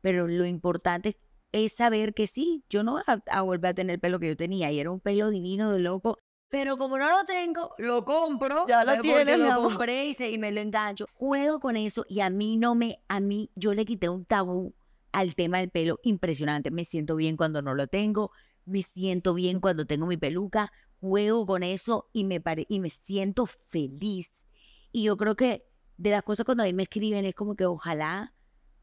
pero 0.01 0.29
lo 0.29 0.45
importante 0.47 1.17
es 1.53 1.73
saber 1.75 2.15
que 2.15 2.27
sí, 2.27 2.65
yo 2.69 2.83
no 2.83 2.93
voy 2.93 3.03
a, 3.07 3.23
a 3.31 3.43
volver 3.43 3.71
a 3.71 3.75
tener 3.75 3.95
el 3.95 4.01
pelo 4.01 4.19
que 4.21 4.29
yo 4.29 4.37
tenía 4.37 4.71
y 4.73 4.79
era 4.81 4.91
un 4.91 5.01
pelo 5.01 5.31
divino 5.31 5.71
de 5.73 5.79
loco, 5.79 6.19
pero 6.55 6.77
como 6.77 6.97
no 6.99 7.11
lo 7.11 7.25
tengo, 7.25 7.75
lo 7.79 8.05
compro. 8.05 8.65
Ya 8.69 8.85
lo. 8.85 8.93
Porque 8.93 9.03
tienes, 9.03 9.39
lo 9.41 9.53
amor. 9.53 9.71
compré 9.71 10.07
y, 10.07 10.15
se- 10.15 10.31
y 10.31 10.39
me 10.39 10.53
lo 10.53 10.61
engancho. 10.61 11.07
Juego 11.15 11.59
con 11.59 11.77
eso 11.77 12.07
y 12.09 12.21
a 12.21 12.31
mí 12.31 12.57
no 12.57 12.77
me, 12.77 13.01
a 13.09 13.19
mí 13.19 13.51
yo 13.57 13.75
le 13.75 13.85
quité 13.85 14.09
un 14.09 14.25
tabú 14.25 14.73
al 15.11 15.35
tema 15.35 15.59
del 15.59 15.71
pelo 15.71 15.99
impresionante. 16.05 16.71
Me 16.71 16.85
siento 16.85 17.17
bien 17.17 17.37
cuando 17.37 17.61
no 17.61 17.75
lo 17.75 17.89
tengo, 17.89 18.31
me 18.67 18.83
siento 18.83 19.35
bien 19.35 19.59
cuando 19.59 19.85
tengo 19.85 20.07
mi 20.07 20.17
peluca, 20.17 20.71
juego 21.01 21.45
con 21.45 21.65
eso 21.65 22.09
y 22.13 22.23
me, 22.23 22.41
pare- 22.41 22.67
y 22.69 22.79
me 22.79 22.89
siento 22.89 23.47
feliz. 23.47 24.47
Y 24.93 25.03
yo 25.03 25.17
creo 25.17 25.35
que 25.35 25.67
de 25.97 26.11
las 26.11 26.23
cosas 26.23 26.45
cuando 26.47 26.63
a 26.63 26.67
mí 26.67 26.73
me 26.73 26.85
escriben 26.85 27.25
es 27.25 27.35
como 27.35 27.57
que 27.57 27.67
ojalá 27.67 28.33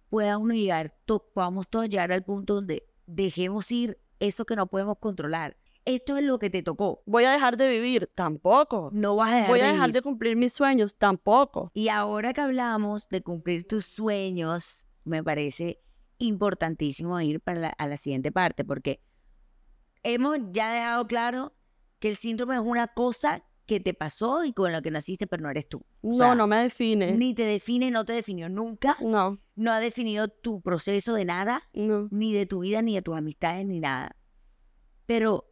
pueda 0.10 0.38
uno 0.38 0.54
llegar, 0.54 0.94
to- 1.06 1.26
podamos 1.34 1.70
todos 1.70 1.88
llegar 1.88 2.12
al 2.12 2.26
punto 2.26 2.56
donde 2.56 2.84
dejemos 3.08 3.72
ir 3.72 3.98
eso 4.20 4.44
que 4.44 4.58
no 4.58 4.68
podemos 4.68 4.98
controlar. 5.00 5.56
Esto 5.86 6.18
es 6.18 6.24
lo 6.24 6.38
que 6.38 6.50
te 6.50 6.62
tocó. 6.62 7.02
Voy 7.06 7.24
a 7.24 7.32
dejar 7.32 7.58
de 7.58 7.68
vivir, 7.68 8.10
tampoco. 8.14 8.90
No 8.94 9.16
vas 9.16 9.32
a 9.32 9.36
dejar 9.36 9.50
Voy 9.50 9.60
de 9.60 9.66
a 9.66 9.72
dejar 9.72 9.88
vivir. 9.88 9.94
de 9.96 10.02
cumplir 10.04 10.36
mis 10.36 10.54
sueños, 10.54 10.96
tampoco. 10.96 11.72
Y 11.74 11.88
ahora 11.90 12.34
que 12.34 12.42
hablamos 12.42 13.08
de 13.10 13.22
cumplir 13.24 13.68
tus 13.68 13.86
sueños, 13.86 14.86
me 15.06 15.24
parece 15.24 15.82
importantísimo 16.20 17.20
ir 17.22 17.42
para 17.42 17.60
la, 17.60 17.70
a 17.70 17.88
la 17.88 17.98
siguiente 17.98 18.32
parte, 18.32 18.64
porque 18.64 19.02
hemos 20.04 20.38
ya 20.52 20.72
dejado 20.74 21.08
claro 21.08 21.54
que 22.00 22.10
el 22.10 22.16
síndrome 22.16 22.56
es 22.56 22.62
una 22.62 22.88
cosa 22.88 23.44
que 23.66 23.80
te 23.80 23.94
pasó 23.94 24.44
y 24.44 24.54
con 24.54 24.72
la 24.72 24.82
que 24.82 24.92
naciste, 24.92 25.28
pero 25.28 25.44
no 25.44 25.50
eres 25.50 25.68
tú. 25.68 25.84
O 26.02 26.16
No, 26.18 26.36
no 26.36 26.46
me 26.48 26.58
define. 26.58 27.14
Ni 27.14 27.34
te 27.34 27.46
define, 27.46 27.90
no 27.90 28.06
te 28.06 28.14
definió 28.14 28.50
nunca, 28.50 28.98
No, 29.02 29.40
no 29.56 29.72
ha 29.72 29.80
definido 29.80 30.28
tu 30.28 30.62
proceso 30.62 31.14
de 31.14 31.26
nada, 31.26 31.64
no. 31.74 32.08
ni 32.12 32.34
de 32.34 32.46
tu 32.46 32.60
vida, 32.60 32.82
ni 32.82 32.96
de 32.96 33.02
tus 33.02 33.16
amistades, 33.16 33.66
ni 33.66 33.80
nada. 33.80 34.16
Pero, 35.06 35.46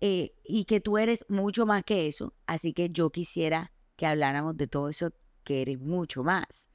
eh, 0.00 0.32
y 0.44 0.64
que 0.64 0.80
tú 0.80 0.98
eres 0.98 1.24
mucho 1.28 1.66
más 1.66 1.84
que 1.84 2.06
eso, 2.08 2.34
así 2.46 2.72
que 2.72 2.88
yo 2.88 3.10
quisiera 3.10 3.72
que 3.96 4.06
habláramos 4.06 4.56
de 4.56 4.66
todo 4.66 4.88
eso, 4.88 5.12
que 5.44 5.62
eres 5.62 5.78
mucho 5.78 6.22
más. 6.22 6.68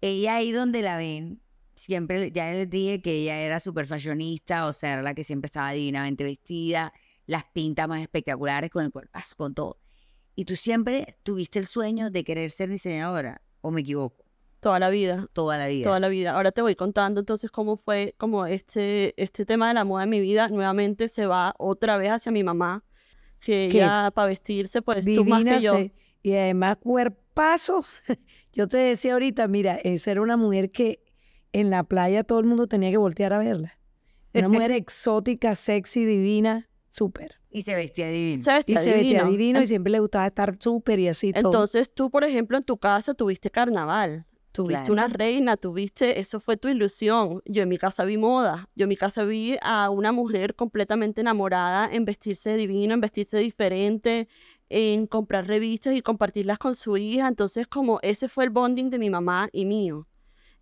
Ella 0.00 0.36
ahí 0.36 0.52
donde 0.52 0.82
la 0.82 0.96
ven, 0.96 1.40
siempre, 1.74 2.30
ya 2.32 2.50
les 2.52 2.68
dije 2.68 3.00
que 3.00 3.12
ella 3.12 3.40
era 3.40 3.60
súper 3.60 3.86
fashionista, 3.86 4.66
o 4.66 4.72
sea, 4.72 4.94
era 4.94 5.02
la 5.02 5.14
que 5.14 5.24
siempre 5.24 5.46
estaba 5.46 5.72
divinamente 5.72 6.24
vestida, 6.24 6.92
las 7.26 7.44
pintas 7.44 7.88
más 7.88 8.02
espectaculares 8.02 8.70
con 8.70 8.84
el 8.84 8.90
cuerpazo, 8.90 9.36
con 9.36 9.54
todo. 9.54 9.78
Y 10.34 10.44
tú 10.44 10.56
siempre 10.56 11.18
tuviste 11.22 11.58
el 11.58 11.66
sueño 11.66 12.10
de 12.10 12.24
querer 12.24 12.50
ser 12.50 12.68
diseñadora, 12.68 13.42
o 13.60 13.70
me 13.70 13.82
equivoco, 13.82 14.24
Toda 14.62 14.78
la 14.78 14.90
vida. 14.90 15.26
toda 15.32 15.58
la 15.58 15.66
vida. 15.66 15.82
Toda 15.84 15.98
la 16.00 16.08
vida. 16.08 16.32
Ahora 16.34 16.52
te 16.52 16.62
voy 16.62 16.76
contando 16.76 17.18
entonces 17.20 17.50
cómo 17.50 17.76
fue, 17.76 18.14
como 18.16 18.46
este, 18.46 19.12
este 19.20 19.44
tema 19.44 19.66
de 19.66 19.74
la 19.74 19.84
moda 19.84 20.04
en 20.04 20.08
mi 20.10 20.20
vida 20.20 20.48
nuevamente 20.48 21.08
se 21.08 21.26
va 21.26 21.54
otra 21.58 21.96
vez 21.96 22.12
hacia 22.12 22.30
mi 22.30 22.44
mamá, 22.44 22.84
que 23.40 23.64
ella 23.66 24.12
para 24.14 24.28
vestirse, 24.28 24.80
pues 24.80 25.04
tú 25.04 25.24
más 25.24 25.40
Divina 25.40 25.56
que 25.58 25.62
yo. 25.64 25.74
se- 25.76 25.92
y 26.22 26.34
además 26.34 26.78
cuerpazo. 26.78 27.84
Yo 28.52 28.68
te 28.68 28.76
decía 28.78 29.14
ahorita, 29.14 29.48
mira, 29.48 29.74
esa 29.82 30.12
era 30.12 30.22
una 30.22 30.36
mujer 30.36 30.70
que 30.70 31.00
en 31.52 31.70
la 31.70 31.82
playa 31.82 32.22
todo 32.22 32.38
el 32.38 32.44
mundo 32.46 32.66
tenía 32.68 32.90
que 32.90 32.98
voltear 32.98 33.32
a 33.32 33.38
verla. 33.38 33.78
Una 34.32 34.48
mujer 34.48 34.70
exótica, 34.70 35.54
sexy, 35.56 36.04
divina, 36.04 36.68
súper. 36.88 37.40
Y 37.50 37.62
se 37.62 37.74
vestía 37.74 38.08
divino. 38.08 38.40
Se 38.42 38.50
Y 38.50 38.54
vestía 38.54 38.78
se 38.78 38.90
vestía 38.92 39.24
divino. 39.24 39.30
divino 39.30 39.62
y 39.62 39.66
siempre 39.66 39.90
le 39.90 39.98
gustaba 40.00 40.26
estar 40.26 40.56
súper 40.60 41.00
y 41.00 41.08
así 41.08 41.32
todo. 41.32 41.46
Entonces 41.46 41.92
tú, 41.92 42.10
por 42.10 42.22
ejemplo, 42.24 42.56
en 42.58 42.62
tu 42.64 42.76
casa 42.78 43.14
tuviste 43.14 43.50
carnaval. 43.50 44.24
Tuviste 44.52 44.84
Claro. 44.84 44.92
una 44.92 45.08
reina, 45.08 45.56
tuviste, 45.56 46.20
eso 46.20 46.38
fue 46.38 46.58
tu 46.58 46.68
ilusión. 46.68 47.40
Yo 47.46 47.62
en 47.62 47.68
mi 47.70 47.78
casa 47.78 48.04
vi 48.04 48.18
moda, 48.18 48.68
yo 48.74 48.84
en 48.84 48.90
mi 48.90 48.96
casa 48.96 49.24
vi 49.24 49.56
a 49.62 49.88
una 49.88 50.12
mujer 50.12 50.54
completamente 50.54 51.22
enamorada 51.22 51.88
en 51.90 52.04
vestirse 52.04 52.54
divino, 52.56 52.92
en 52.92 53.00
vestirse 53.00 53.38
diferente, 53.38 54.28
en 54.68 55.06
comprar 55.06 55.46
revistas 55.46 55.94
y 55.94 56.02
compartirlas 56.02 56.58
con 56.58 56.74
su 56.74 56.98
hija. 56.98 57.28
Entonces, 57.28 57.66
como 57.66 57.98
ese 58.02 58.28
fue 58.28 58.44
el 58.44 58.50
bonding 58.50 58.90
de 58.90 58.98
mi 58.98 59.08
mamá 59.08 59.48
y 59.52 59.64
mío. 59.64 60.06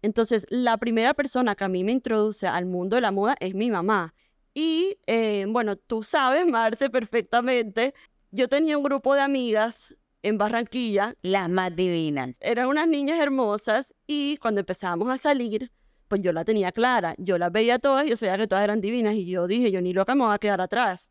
Entonces, 0.02 0.46
la 0.50 0.78
primera 0.78 1.12
persona 1.14 1.56
que 1.56 1.64
a 1.64 1.68
mí 1.68 1.82
me 1.82 1.92
introduce 1.92 2.46
al 2.46 2.66
mundo 2.66 2.94
de 2.96 3.02
la 3.02 3.10
moda 3.10 3.36
es 3.40 3.54
mi 3.54 3.70
mamá. 3.70 4.14
Y 4.54 4.98
eh, 5.06 5.46
bueno, 5.48 5.76
tú 5.76 6.02
sabes, 6.04 6.46
Marce, 6.46 6.90
perfectamente, 6.90 7.92
yo 8.30 8.48
tenía 8.48 8.78
un 8.78 8.84
grupo 8.84 9.14
de 9.14 9.20
amigas 9.22 9.96
en 10.22 10.38
Barranquilla 10.38 11.14
Las 11.22 11.48
más 11.48 11.74
divinas. 11.74 12.36
eran 12.40 12.66
unas 12.68 12.86
niñas 12.88 13.18
hermosas 13.20 13.94
y 14.06 14.36
cuando 14.38 14.60
empezábamos 14.60 15.08
a 15.08 15.18
salir, 15.18 15.70
pues 16.08 16.20
yo 16.22 16.32
la 16.32 16.44
tenía 16.44 16.72
clara. 16.72 17.14
Yo 17.18 17.38
las 17.38 17.52
veía 17.52 17.78
todas 17.78 18.06
y 18.06 18.10
yo 18.10 18.16
sabía 18.16 18.36
que 18.36 18.46
todas 18.46 18.64
eran 18.64 18.80
divinas 18.80 19.14
y 19.14 19.26
yo 19.26 19.46
dije, 19.46 19.70
yo 19.70 19.80
ni 19.80 19.92
loca 19.92 20.14
me 20.14 20.24
voy 20.24 20.34
a 20.34 20.38
quedar 20.38 20.60
atrás. 20.60 21.10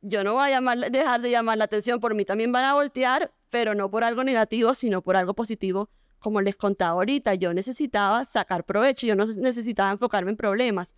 Yo 0.00 0.24
no 0.24 0.34
voy 0.34 0.48
a 0.48 0.50
llamar- 0.50 0.90
dejar 0.90 1.20
de 1.22 1.30
llamar 1.30 1.58
la 1.58 1.64
atención, 1.64 2.00
por 2.00 2.14
mí 2.14 2.24
también 2.24 2.50
van 2.50 2.64
a 2.64 2.74
voltear, 2.74 3.32
pero 3.50 3.74
no 3.74 3.90
por 3.90 4.02
algo 4.02 4.24
negativo, 4.24 4.74
sino 4.74 5.00
por 5.02 5.16
algo 5.16 5.34
positivo. 5.34 5.90
Como 6.18 6.40
les 6.40 6.56
contaba 6.56 6.92
ahorita, 6.92 7.34
yo 7.34 7.54
necesitaba 7.54 8.24
sacar 8.24 8.64
provecho, 8.64 9.06
yo 9.06 9.14
no 9.14 9.26
necesitaba 9.26 9.90
enfocarme 9.92 10.32
en 10.32 10.36
problemas. 10.36 10.96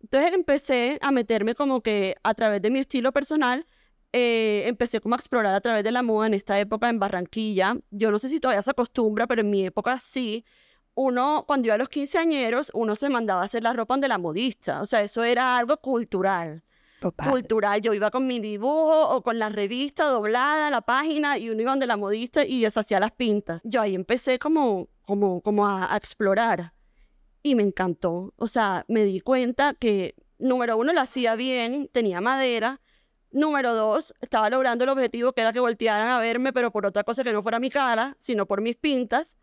Entonces 0.00 0.32
empecé 0.34 0.98
a 1.00 1.10
meterme 1.10 1.54
como 1.54 1.80
que 1.80 2.14
a 2.22 2.34
través 2.34 2.60
de 2.62 2.70
mi 2.70 2.78
estilo 2.78 3.10
personal, 3.12 3.66
eh, 4.16 4.68
empecé 4.68 5.00
como 5.00 5.16
a 5.16 5.18
explorar 5.18 5.56
a 5.56 5.60
través 5.60 5.82
de 5.82 5.90
la 5.90 6.04
moda 6.04 6.28
en 6.28 6.34
esta 6.34 6.60
época 6.60 6.88
en 6.88 7.00
Barranquilla. 7.00 7.76
Yo 7.90 8.12
no 8.12 8.20
sé 8.20 8.28
si 8.28 8.38
todavía 8.38 8.62
se 8.62 8.70
acostumbra, 8.70 9.26
pero 9.26 9.40
en 9.40 9.50
mi 9.50 9.66
época 9.66 9.98
sí. 9.98 10.44
Uno, 10.94 11.42
cuando 11.48 11.66
iba 11.66 11.74
a 11.74 11.78
los 11.78 11.88
quinceañeros, 11.88 12.70
uno 12.74 12.94
se 12.94 13.08
mandaba 13.08 13.42
a 13.42 13.46
hacer 13.46 13.64
la 13.64 13.72
ropa 13.72 13.94
donde 13.94 14.06
la 14.06 14.18
modista. 14.18 14.82
O 14.82 14.86
sea, 14.86 15.02
eso 15.02 15.24
era 15.24 15.56
algo 15.56 15.78
cultural. 15.78 16.62
Total. 17.00 17.28
Cultural. 17.28 17.80
Yo 17.80 17.92
iba 17.92 18.12
con 18.12 18.28
mi 18.28 18.38
dibujo 18.38 19.08
o 19.08 19.20
con 19.24 19.40
la 19.40 19.48
revista 19.48 20.04
doblada, 20.04 20.70
la 20.70 20.82
página, 20.82 21.36
y 21.36 21.50
uno 21.50 21.62
iba 21.62 21.72
donde 21.72 21.88
la 21.88 21.96
modista 21.96 22.44
y 22.44 22.60
les 22.60 22.76
hacía 22.76 23.00
las 23.00 23.10
pintas. 23.10 23.62
Yo 23.64 23.80
ahí 23.80 23.96
empecé 23.96 24.38
como, 24.38 24.90
como, 25.02 25.40
como 25.40 25.66
a, 25.66 25.92
a 25.92 25.96
explorar. 25.96 26.72
Y 27.42 27.56
me 27.56 27.64
encantó. 27.64 28.32
O 28.36 28.46
sea, 28.46 28.84
me 28.86 29.02
di 29.02 29.18
cuenta 29.18 29.74
que, 29.74 30.14
número 30.38 30.76
uno, 30.76 30.92
lo 30.92 31.00
hacía 31.00 31.34
bien, 31.34 31.90
tenía 31.92 32.20
madera. 32.20 32.80
Número 33.34 33.74
dos, 33.74 34.14
estaba 34.20 34.48
logrando 34.48 34.84
el 34.84 34.90
objetivo 34.90 35.32
que 35.32 35.40
era 35.40 35.52
que 35.52 35.58
voltearan 35.58 36.08
a 36.08 36.20
verme, 36.20 36.52
pero 36.52 36.70
por 36.70 36.86
otra 36.86 37.02
cosa 37.02 37.24
que 37.24 37.32
no 37.32 37.42
fuera 37.42 37.58
mi 37.58 37.68
cara, 37.68 38.16
sino 38.20 38.46
por 38.46 38.60
mis 38.60 38.76
pintas. 38.76 39.38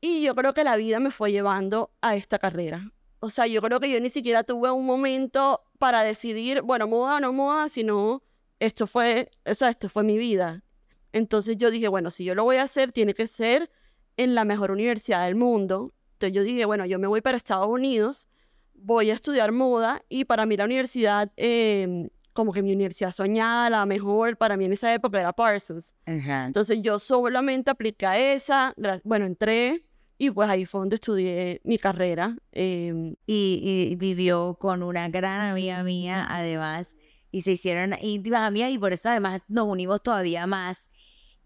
Y 0.00 0.22
yo 0.22 0.34
creo 0.34 0.54
que 0.54 0.64
la 0.64 0.78
vida 0.78 0.98
me 0.98 1.10
fue 1.10 1.30
llevando 1.30 1.92
a 2.00 2.16
esta 2.16 2.38
carrera. 2.38 2.90
O 3.20 3.28
sea, 3.28 3.46
yo 3.46 3.60
creo 3.60 3.80
que 3.80 3.90
yo 3.90 4.00
ni 4.00 4.08
siquiera 4.08 4.44
tuve 4.44 4.70
un 4.70 4.86
momento 4.86 5.62
para 5.78 6.02
decidir, 6.04 6.62
bueno, 6.62 6.88
moda 6.88 7.16
o 7.16 7.20
no 7.20 7.34
moda, 7.34 7.68
sino 7.68 8.22
esto 8.60 8.86
fue, 8.86 9.30
o 9.44 9.54
sea, 9.54 9.68
esto 9.68 9.90
fue 9.90 10.02
mi 10.02 10.16
vida. 10.16 10.64
Entonces 11.12 11.58
yo 11.58 11.70
dije, 11.70 11.88
bueno, 11.88 12.10
si 12.10 12.24
yo 12.24 12.34
lo 12.34 12.44
voy 12.44 12.56
a 12.56 12.62
hacer, 12.62 12.92
tiene 12.92 13.12
que 13.12 13.26
ser 13.26 13.70
en 14.16 14.34
la 14.34 14.46
mejor 14.46 14.70
universidad 14.70 15.26
del 15.26 15.34
mundo. 15.34 15.92
Entonces 16.12 16.34
yo 16.34 16.42
dije, 16.44 16.64
bueno, 16.64 16.86
yo 16.86 16.98
me 16.98 17.08
voy 17.08 17.20
para 17.20 17.36
Estados 17.36 17.68
Unidos, 17.68 18.26
voy 18.72 19.10
a 19.10 19.14
estudiar 19.14 19.52
moda 19.52 20.02
y 20.08 20.24
para 20.24 20.46
mí 20.46 20.56
la 20.56 20.64
universidad, 20.64 21.30
eh, 21.36 22.08
como 22.36 22.52
que 22.52 22.62
mi 22.62 22.72
universidad 22.72 23.12
soñada, 23.12 23.70
la 23.70 23.86
mejor 23.86 24.36
para 24.36 24.58
mí 24.58 24.66
en 24.66 24.74
esa 24.74 24.92
época 24.92 25.18
era 25.18 25.32
Parsons. 25.32 25.96
Ajá. 26.04 26.44
Entonces 26.44 26.80
yo 26.82 26.98
solamente 26.98 27.70
apliqué 27.70 28.06
a 28.06 28.34
esa, 28.34 28.74
bueno, 29.04 29.24
entré 29.24 29.86
y 30.18 30.30
pues 30.30 30.48
ahí 30.48 30.66
fue 30.66 30.80
donde 30.80 30.96
estudié 30.96 31.62
mi 31.64 31.78
carrera. 31.78 32.36
em, 32.52 33.16
y, 33.26 33.88
y 33.90 33.96
vivió 33.96 34.56
con 34.60 34.82
una 34.82 35.08
gran 35.08 35.50
amiga 35.50 35.82
mía, 35.82 36.26
además, 36.28 36.96
y 37.30 37.40
se 37.40 37.52
hicieron 37.52 37.94
íntimas 38.02 38.42
amigas 38.42 38.70
y 38.70 38.78
por 38.78 38.92
eso 38.92 39.08
además 39.08 39.40
nos 39.48 39.66
unimos 39.66 40.02
todavía 40.02 40.46
más. 40.46 40.90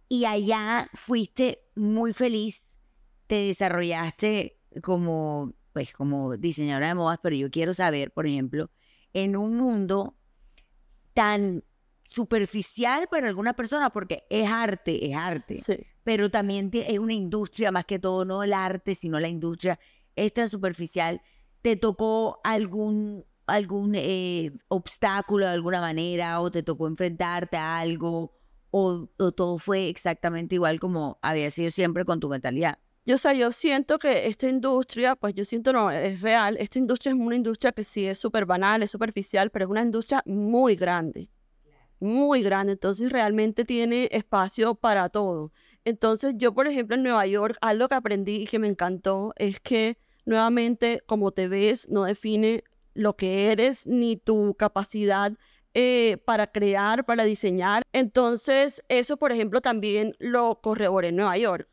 Y 0.09 0.24
allá 0.24 0.90
fuiste 0.92 1.62
muy 1.76 2.12
feliz, 2.12 2.81
te 3.29 3.37
desarrollaste 3.37 4.59
como, 4.83 5.55
pues, 5.72 5.92
como 5.92 6.37
diseñadora 6.37 6.88
de 6.88 6.94
modas, 6.96 7.20
pero 7.22 7.37
yo 7.37 7.48
quiero 7.48 7.72
saber, 7.72 8.11
por 8.11 8.26
ejemplo, 8.26 8.72
en 9.12 9.37
un 9.37 9.57
mundo 9.57 10.16
tan 11.14 11.64
superficial 12.05 13.07
para 13.09 13.29
alguna 13.29 13.55
persona, 13.55 13.90
porque 13.90 14.25
es 14.31 14.49
arte, 14.49 15.09
es 15.09 15.14
arte 15.14 15.55
sí. 15.55 15.79
pero 16.03 16.31
también 16.31 16.70
es 16.73 16.99
una 16.99 17.14
industria, 17.14 17.70
más 17.70 17.85
que 17.85 18.01
todo, 18.01 18.25
no 18.25 18.42
el 18.42 18.53
arte, 18.53 18.94
sino 18.94 19.20
la 19.20 19.29
industria, 19.29 19.79
es 20.16 20.33
tan 20.33 20.49
superficial. 20.49 21.23
¿Te 21.62 21.77
tocó 21.77 22.40
algún, 22.42 23.25
algún 23.46 23.94
eh, 23.94 24.51
obstáculo 24.68 25.46
de 25.46 25.53
alguna 25.53 25.81
manera 25.81 26.40
o 26.40 26.51
te 26.51 26.62
tocó 26.62 26.88
enfrentarte 26.88 27.57
a 27.57 27.79
algo 27.79 28.37
o, 28.70 29.09
o 29.18 29.33
todo 29.33 29.59
fue 29.59 29.88
exactamente 29.88 30.57
igual 30.57 30.81
como 30.81 31.18
había 31.23 31.51
sido 31.51 31.70
siempre 31.70 32.05
con 32.05 32.18
tu 32.18 32.29
mentalidad? 32.29 32.79
Yo, 33.11 33.16
o 33.16 33.18
sea, 33.18 33.33
yo 33.33 33.51
siento 33.51 33.99
que 33.99 34.29
esta 34.29 34.49
industria, 34.49 35.16
pues 35.16 35.35
yo 35.35 35.44
siento, 35.44 35.73
no, 35.73 35.90
es 35.90 36.20
real, 36.20 36.57
esta 36.61 36.79
industria 36.79 37.11
es 37.11 37.18
una 37.18 37.35
industria 37.35 37.73
que 37.73 37.83
sí 37.83 38.07
es 38.07 38.20
súper 38.20 38.46
banal, 38.46 38.85
es 38.85 38.92
superficial, 38.92 39.51
pero 39.51 39.64
es 39.64 39.70
una 39.73 39.83
industria 39.83 40.23
muy 40.27 40.77
grande, 40.77 41.29
muy 41.99 42.40
grande, 42.40 42.75
entonces 42.75 43.11
realmente 43.11 43.64
tiene 43.64 44.09
espacio 44.12 44.77
para 44.77 45.09
todo. 45.09 45.53
Entonces 45.85 46.35
yo, 46.37 46.55
por 46.55 46.68
ejemplo, 46.68 46.94
en 46.94 47.03
Nueva 47.03 47.27
York, 47.27 47.57
algo 47.61 47.88
que 47.88 47.96
aprendí 47.96 48.42
y 48.42 48.46
que 48.46 48.61
me 48.61 48.68
encantó 48.68 49.33
es 49.35 49.59
que 49.59 49.99
nuevamente, 50.25 51.03
como 51.07 51.33
te 51.33 51.49
ves, 51.49 51.88
no 51.88 52.05
define 52.05 52.62
lo 52.94 53.16
que 53.16 53.51
eres 53.51 53.88
ni 53.88 54.18
tu 54.18 54.55
capacidad 54.55 55.33
eh, 55.75 56.18
para 56.25 56.46
crear, 56.46 57.05
para 57.05 57.25
diseñar. 57.25 57.83
Entonces, 57.92 58.85
eso, 58.88 59.16
por 59.16 59.33
ejemplo, 59.33 59.61
también 59.61 60.14
lo 60.20 60.61
corroboré 60.61 61.09
en 61.09 61.16
Nueva 61.16 61.37
York. 61.38 61.68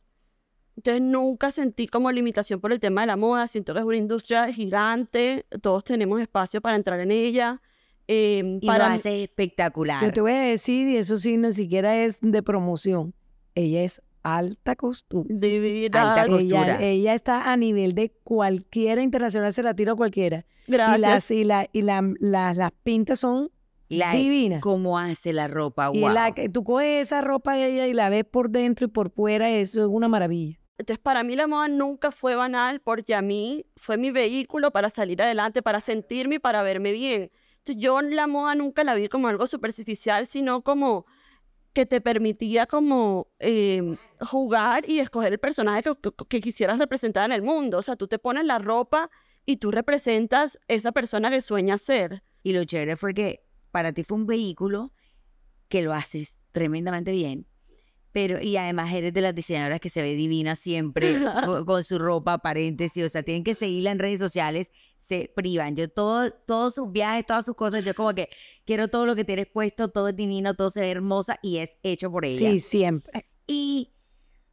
Entonces 0.78 1.02
nunca 1.02 1.52
sentí 1.52 1.88
como 1.88 2.12
limitación 2.12 2.62
por 2.62 2.72
el 2.72 2.80
tema 2.80 3.02
de 3.02 3.08
la 3.08 3.18
moda, 3.18 3.48
siento 3.48 3.74
que 3.74 3.80
es 3.80 3.86
una 3.86 3.98
industria 3.98 4.48
gigante, 4.54 5.46
todos 5.62 5.84
tenemos 5.84 6.22
espacio 6.22 6.62
para 6.62 6.76
entrar 6.78 7.00
en 7.02 7.12
ella. 7.12 7.62
em, 8.10 8.60
Y 8.62 8.68
para 8.68 8.88
lo 8.90 8.94
haces 8.96 9.24
espectacular. 9.24 10.02
Yo 10.02 10.13
te 10.13 10.22
voy 10.22 10.32
a 10.32 10.40
decir, 10.42 10.88
y 10.88 10.96
eso 10.96 11.18
sí, 11.18 11.36
no 11.36 11.52
siquiera 11.52 11.98
es 11.98 12.20
de 12.22 12.42
promoción. 12.42 13.13
Ella 13.54 13.82
es 13.84 14.02
alta 14.24 14.76
costura. 14.78 15.26
Divina. 15.30 16.13
Alta 16.13 16.28
costura. 16.32 16.76
Ella, 16.78 16.82
ella 16.84 17.13
está 17.16 17.52
a 17.52 17.58
nivel 17.58 17.94
de 17.96 18.12
cualquiera 18.24 19.02
internacional, 19.02 19.52
se 19.52 19.62
la 19.63 19.74
tira 19.74 19.92
a 19.94 19.96
cualquiera. 19.96 20.46
Y 20.68 20.72
Gracias. 20.74 21.02
las, 21.02 21.32
y 21.32 21.44
la, 21.44 21.68
y 21.74 21.82
la- 21.82 22.13
la- 22.20 22.54
las 22.54 22.72
pintas 22.84 23.20
son 23.20 23.50
La- 23.90 24.13
divinas. 24.13 24.62
¿Cómo 24.62 24.98
hace 25.00 25.34
la 25.34 25.48
ropa? 25.48 25.90
Y 25.94 26.02
Wow. 26.02 26.10
la, 26.10 26.32
que 26.34 26.48
tú 26.50 26.63
coges 26.63 27.08
esa 27.08 27.22
ropa 27.22 27.56
de 27.56 27.66
ella 27.74 27.88
y 27.88 27.94
la 27.94 28.10
ves 28.10 28.26
por 28.26 28.50
dentro 28.52 28.86
y 28.86 28.90
por 28.90 29.10
fuera, 29.12 29.50
eso 29.50 29.82
es 29.82 29.88
una 29.88 30.08
maravilla. 30.08 30.60
Entonces, 30.78 31.02
para 31.02 31.24
mí 31.24 31.36
la 31.36 31.48
moda 31.48 31.68
nunca 31.68 32.12
fue 32.12 32.36
banal 32.36 32.82
porque 32.82 33.16
a 33.16 33.22
mí 33.22 33.66
fue 33.76 33.98
mi 33.98 34.12
vehículo 34.12 34.72
para 34.72 34.90
salir 34.90 35.22
adelante, 35.22 35.62
para 35.63 35.82
sentirme 35.82 36.36
y 36.36 36.40
para 36.40 36.62
verme 36.62 36.92
bien. 36.92 37.32
Entonces, 37.60 37.84
yo 37.84 38.02
la 38.02 38.28
moda 38.28 38.54
nunca 38.56 38.84
la 38.84 38.94
vi 38.96 39.08
como 39.10 39.28
algo 39.28 39.48
superficial, 39.48 40.28
sino 40.28 40.62
como 40.63 41.06
que 41.74 41.86
te 41.86 42.00
permitía 42.02 42.66
como 42.66 43.28
eh, 43.40 43.98
jugar 44.22 44.90
y 44.90 45.00
escoger 45.00 45.34
el 45.34 45.40
personaje 45.40 45.84
que, 45.84 45.96
que- 46.12 46.26
que 46.28 46.42
quisieras 46.42 46.80
representar 46.80 47.26
en 47.26 47.32
el 47.34 47.42
mundo. 47.42 47.78
O 47.80 47.84
sea, 47.84 47.96
tú 47.96 48.08
te 48.08 48.20
pones 48.20 48.46
la 48.46 48.58
ropa 48.60 49.10
y 49.46 49.58
tú 49.58 49.72
representas 49.72 50.60
esa 50.68 50.92
persona 50.92 51.30
que 51.30 51.42
sueñas 51.42 51.82
ser. 51.82 52.24
Y 52.44 52.54
lo 52.54 52.63
chévere 52.63 52.96
fue 52.96 53.13
que 53.13 53.44
para 53.72 53.94
ti 53.94 54.04
fue 54.04 54.18
un 54.18 54.26
vehículo 54.28 54.92
que 55.70 55.82
lo 55.82 55.94
haces 55.94 56.38
tremendamente 56.52 57.12
bien. 57.12 57.46
Pero, 58.12 58.41
y 58.41 58.58
además 58.58 58.91
eres 58.93 59.13
de 59.13 59.22
las 59.22 59.36
diseñadoras 59.36 59.80
que 59.80 59.89
se 59.89 60.02
ve 60.02 60.13
divina 60.15 60.56
siempre 60.56 61.17
con, 61.46 61.65
con 61.65 61.84
su 61.84 62.00
ropa, 62.00 62.39
paréntesis. 62.39 63.06
O 63.06 63.10
sea, 63.10 63.24
tienen 63.24 63.43
que 63.43 63.54
seguirla 63.54 63.91
en 63.91 64.00
redes 64.00 64.20
sociales, 64.20 64.72
se 64.96 65.32
privan. 65.36 65.76
Yo 65.76 65.89
todo, 65.89 66.32
todos 66.32 66.76
sus 66.76 66.91
viajes, 66.91 67.26
todas 67.26 67.46
sus 67.46 67.56
cosas, 67.56 67.84
yo 67.84 67.93
como 67.93 68.13
que 68.13 68.30
quiero 68.65 68.88
todo 68.88 69.06
lo 69.06 69.15
que 69.15 69.26
tienes 69.26 69.48
puesto, 69.48 69.89
todo 69.89 70.10
es 70.10 70.15
divino, 70.15 70.56
todo 70.56 70.70
se 70.70 70.82
ve 70.82 70.91
hermosa 70.91 71.38
y 71.41 71.58
es 71.58 71.78
hecho 71.84 72.12
por 72.12 72.26
ella. 72.26 72.38
Sí, 72.38 72.60
siempre. 72.60 73.28
Y 73.46 73.93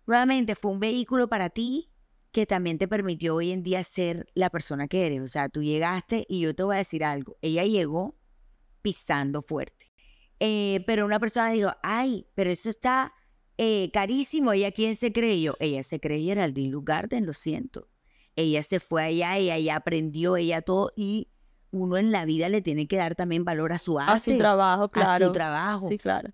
nuevamente 0.06 0.54
fue 0.54 0.70
un 0.70 0.80
vehículo 0.80 1.28
para 1.28 1.50
ti 1.50 1.90
que 2.34 2.46
también 2.46 2.78
te 2.78 2.88
permitió 2.88 3.36
hoy 3.36 3.52
en 3.52 3.62
día 3.62 3.82
ser 3.84 4.26
la 4.34 4.50
persona 4.50 4.88
que 4.88 5.06
eres. 5.06 5.22
O 5.22 5.28
sea, 5.28 5.48
tú 5.48 5.62
llegaste 5.62 6.26
y 6.28 6.40
yo 6.40 6.54
te 6.54 6.64
voy 6.64 6.74
a 6.74 6.78
decir 6.78 7.04
algo. 7.04 7.36
Ella 7.40 7.62
llegó 7.62 8.16
pisando 8.82 9.40
fuerte. 9.40 9.92
Eh, 10.40 10.82
pero 10.84 11.06
una 11.06 11.20
persona 11.20 11.50
dijo, 11.50 11.70
ay, 11.82 12.26
pero 12.34 12.50
eso 12.50 12.68
está 12.68 13.14
eh, 13.58 13.90
carísimo. 13.92 14.52
¿Ella 14.52 14.72
quién 14.72 14.96
se 14.96 15.12
creyó? 15.12 15.56
Ella 15.60 15.82
se 15.82 16.00
creyó 16.00 16.28
Geraldine 16.28 16.70
Lugarden, 16.70 17.26
lo 17.26 17.32
siento. 17.32 17.88
Ella 18.36 18.62
se 18.62 18.80
fue 18.80 19.04
allá, 19.04 19.36
ella 19.38 19.58
ya 19.58 19.76
aprendió, 19.76 20.36
ella 20.36 20.62
todo. 20.62 20.90
Y 20.96 21.28
uno 21.70 21.96
en 21.96 22.12
la 22.12 22.24
vida 22.24 22.48
le 22.48 22.62
tiene 22.62 22.86
que 22.86 22.96
dar 22.96 23.14
también 23.14 23.44
valor 23.44 23.72
a 23.72 23.78
su 23.78 23.98
arte, 23.98 24.12
A 24.12 24.20
su 24.20 24.38
trabajo, 24.38 24.88
claro. 24.88 25.26
a 25.26 25.28
su 25.28 25.32
trabajo. 25.32 25.88
Sí, 25.88 25.98
claro. 25.98 26.32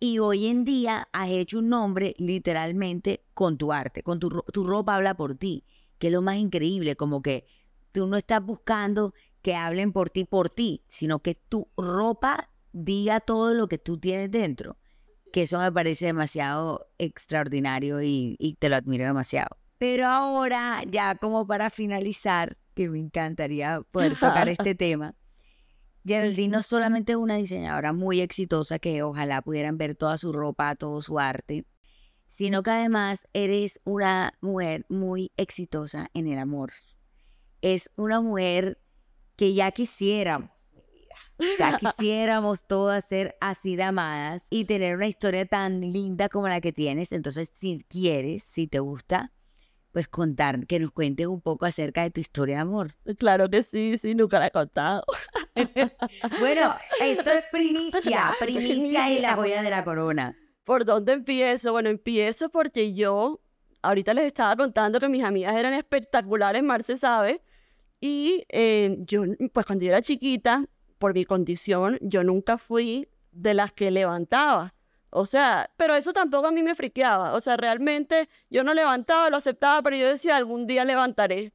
Y 0.00 0.20
hoy 0.20 0.46
en 0.46 0.64
día 0.64 1.08
has 1.12 1.30
hecho 1.30 1.58
un 1.58 1.70
nombre 1.70 2.14
literalmente 2.18 3.24
con 3.34 3.58
tu 3.58 3.72
arte, 3.72 4.04
con 4.04 4.20
tu, 4.20 4.28
tu 4.52 4.64
ropa 4.64 4.94
habla 4.94 5.16
por 5.16 5.34
ti, 5.34 5.64
que 5.98 6.06
es 6.06 6.12
lo 6.12 6.22
más 6.22 6.36
increíble, 6.36 6.94
como 6.94 7.20
que 7.20 7.46
tú 7.90 8.06
no 8.06 8.16
estás 8.16 8.44
buscando 8.44 9.12
que 9.42 9.56
hablen 9.56 9.92
por 9.92 10.10
ti, 10.10 10.24
por 10.24 10.50
ti, 10.50 10.84
sino 10.86 11.20
que 11.20 11.34
tu 11.34 11.68
ropa 11.76 12.50
diga 12.72 13.18
todo 13.20 13.54
lo 13.54 13.66
que 13.66 13.78
tú 13.78 13.98
tienes 13.98 14.30
dentro, 14.30 14.76
que 15.32 15.42
eso 15.42 15.58
me 15.58 15.70
parece 15.72 16.06
demasiado 16.06 16.88
extraordinario 16.98 18.02
y, 18.02 18.36
y 18.38 18.54
te 18.54 18.68
lo 18.68 18.76
admiro 18.76 19.04
demasiado. 19.04 19.56
Pero 19.78 20.06
ahora, 20.06 20.82
ya 20.88 21.14
como 21.14 21.46
para 21.46 21.70
finalizar, 21.70 22.56
que 22.74 22.88
me 22.88 22.98
encantaría 22.98 23.80
poder 23.90 24.14
tocar 24.14 24.48
este 24.48 24.74
tema, 24.74 25.14
Geraldine 26.04 26.48
no 26.48 26.62
solamente 26.62 27.12
es 27.12 27.18
una 27.18 27.36
diseñadora 27.36 27.92
muy 27.92 28.20
exitosa 28.20 28.78
que 28.78 29.02
ojalá 29.02 29.42
pudieran 29.42 29.76
ver 29.78 29.94
toda 29.94 30.16
su 30.16 30.32
ropa, 30.32 30.74
todo 30.74 31.00
su 31.02 31.18
arte, 31.18 31.66
sino 32.26 32.62
que 32.62 32.70
además 32.70 33.26
eres 33.32 33.80
una 33.84 34.32
mujer 34.40 34.86
muy 34.88 35.32
exitosa 35.36 36.08
en 36.14 36.28
el 36.28 36.38
amor. 36.38 36.72
Es 37.62 37.90
una 37.96 38.20
mujer 38.20 38.80
que 39.36 39.54
ya 39.54 39.70
quisiéramos, 39.70 40.50
ya 41.58 41.76
quisiéramos 41.78 42.66
todas 42.66 43.04
ser 43.04 43.36
así 43.40 43.76
de 43.76 43.84
amadas 43.84 44.46
y 44.50 44.64
tener 44.64 44.96
una 44.96 45.06
historia 45.06 45.46
tan 45.46 45.80
linda 45.80 46.28
como 46.28 46.48
la 46.48 46.60
que 46.60 46.72
tienes. 46.72 47.12
Entonces, 47.12 47.50
si 47.52 47.84
quieres, 47.88 48.42
si 48.44 48.66
te 48.66 48.80
gusta, 48.80 49.32
pues 49.92 50.08
contar, 50.08 50.66
que 50.66 50.78
nos 50.78 50.92
cuentes 50.92 51.26
un 51.26 51.40
poco 51.40 51.66
acerca 51.66 52.02
de 52.02 52.10
tu 52.10 52.20
historia 52.20 52.56
de 52.56 52.62
amor. 52.62 52.94
Claro 53.18 53.48
que 53.48 53.62
sí, 53.62 53.96
sí, 53.98 54.14
nunca 54.14 54.38
la 54.38 54.48
he 54.48 54.50
contado. 54.50 55.04
Bueno, 56.38 56.76
esto 57.00 57.30
es 57.32 57.44
primicia, 57.50 58.32
primicia 58.38 59.10
y 59.10 59.18
la 59.18 59.34
joya 59.34 59.60
de 59.60 59.70
la 59.70 59.84
corona. 59.84 60.36
¿Por 60.62 60.84
dónde 60.84 61.14
empiezo? 61.14 61.72
Bueno, 61.72 61.88
empiezo 61.88 62.48
porque 62.48 62.94
yo, 62.94 63.40
ahorita 63.82 64.14
les 64.14 64.26
estaba 64.26 64.54
contando 64.54 65.00
que 65.00 65.08
mis 65.08 65.24
amigas 65.24 65.56
eran 65.56 65.74
espectaculares, 65.74 66.62
Marce 66.62 66.96
sabe, 66.96 67.42
y 68.00 68.44
eh, 68.50 68.98
yo, 69.00 69.24
pues 69.52 69.66
cuando 69.66 69.84
yo 69.84 69.90
era 69.90 70.02
chiquita, 70.02 70.64
por 70.98 71.14
mi 71.14 71.24
condición, 71.24 71.98
yo 72.00 72.24
nunca 72.24 72.58
fui 72.58 73.08
de 73.32 73.54
las 73.54 73.72
que 73.72 73.90
levantaba. 73.90 74.74
O 75.10 75.24
sea, 75.26 75.70
pero 75.76 75.94
eso 75.94 76.12
tampoco 76.12 76.48
a 76.48 76.52
mí 76.52 76.62
me 76.62 76.74
friqueaba. 76.74 77.34
O 77.34 77.40
sea, 77.40 77.56
realmente 77.56 78.28
yo 78.50 78.64
no 78.64 78.74
levantaba, 78.74 79.30
lo 79.30 79.38
aceptaba, 79.38 79.82
pero 79.82 79.96
yo 79.96 80.08
decía, 80.08 80.36
algún 80.36 80.66
día 80.66 80.84
levantaré. 80.84 81.52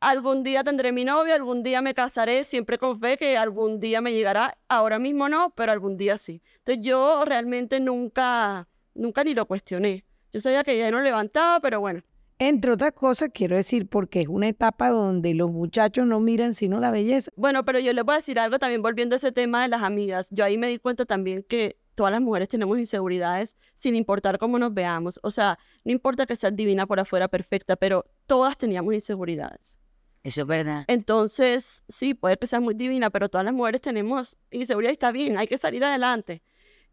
Algún 0.00 0.42
día 0.42 0.64
tendré 0.64 0.92
mi 0.92 1.04
novio, 1.04 1.34
algún 1.34 1.62
día 1.62 1.82
me 1.82 1.92
casaré, 1.94 2.44
siempre 2.44 2.78
con 2.78 2.98
fe 2.98 3.18
que 3.18 3.36
algún 3.36 3.80
día 3.80 4.00
me 4.00 4.12
llegará. 4.12 4.58
Ahora 4.68 4.98
mismo 4.98 5.28
no, 5.28 5.50
pero 5.54 5.72
algún 5.72 5.96
día 5.96 6.16
sí. 6.16 6.42
Entonces 6.58 6.84
yo 6.84 7.24
realmente 7.26 7.80
nunca, 7.80 8.68
nunca 8.94 9.24
ni 9.24 9.34
lo 9.34 9.46
cuestioné. 9.46 10.04
Yo 10.32 10.40
sabía 10.40 10.64
que 10.64 10.78
ya 10.78 10.90
no 10.90 11.00
levantaba, 11.00 11.60
pero 11.60 11.80
bueno. 11.80 12.02
Entre 12.42 12.70
otras 12.72 12.94
cosas, 12.94 13.28
quiero 13.34 13.54
decir, 13.54 13.86
porque 13.86 14.22
es 14.22 14.28
una 14.28 14.48
etapa 14.48 14.88
donde 14.88 15.34
los 15.34 15.50
muchachos 15.50 16.06
no 16.06 16.20
miran 16.20 16.54
sino 16.54 16.80
la 16.80 16.90
belleza. 16.90 17.30
Bueno, 17.36 17.66
pero 17.66 17.80
yo 17.80 17.92
les 17.92 18.02
voy 18.02 18.14
a 18.14 18.16
decir 18.16 18.38
algo 18.38 18.58
también 18.58 18.80
volviendo 18.80 19.14
a 19.14 19.18
ese 19.18 19.30
tema 19.30 19.60
de 19.60 19.68
las 19.68 19.82
amigas. 19.82 20.30
Yo 20.30 20.42
ahí 20.46 20.56
me 20.56 20.68
di 20.68 20.78
cuenta 20.78 21.04
también 21.04 21.44
que 21.46 21.76
todas 21.94 22.10
las 22.12 22.22
mujeres 22.22 22.48
tenemos 22.48 22.78
inseguridades 22.78 23.58
sin 23.74 23.94
importar 23.94 24.38
cómo 24.38 24.58
nos 24.58 24.72
veamos. 24.72 25.20
O 25.22 25.30
sea, 25.30 25.58
no 25.84 25.92
importa 25.92 26.24
que 26.24 26.34
seas 26.34 26.56
divina 26.56 26.86
por 26.86 26.98
afuera, 26.98 27.28
perfecta, 27.28 27.76
pero 27.76 28.06
todas 28.24 28.56
teníamos 28.56 28.94
inseguridades. 28.94 29.78
Eso 30.22 30.40
es 30.40 30.46
verdad. 30.46 30.86
Entonces, 30.88 31.84
sí, 31.90 32.14
puede 32.14 32.38
que 32.38 32.46
seas 32.46 32.62
muy 32.62 32.72
divina, 32.72 33.10
pero 33.10 33.28
todas 33.28 33.44
las 33.44 33.52
mujeres 33.52 33.82
tenemos 33.82 34.38
inseguridad 34.50 34.92
y 34.92 34.94
está 34.94 35.12
bien, 35.12 35.36
hay 35.36 35.46
que 35.46 35.58
salir 35.58 35.84
adelante. 35.84 36.40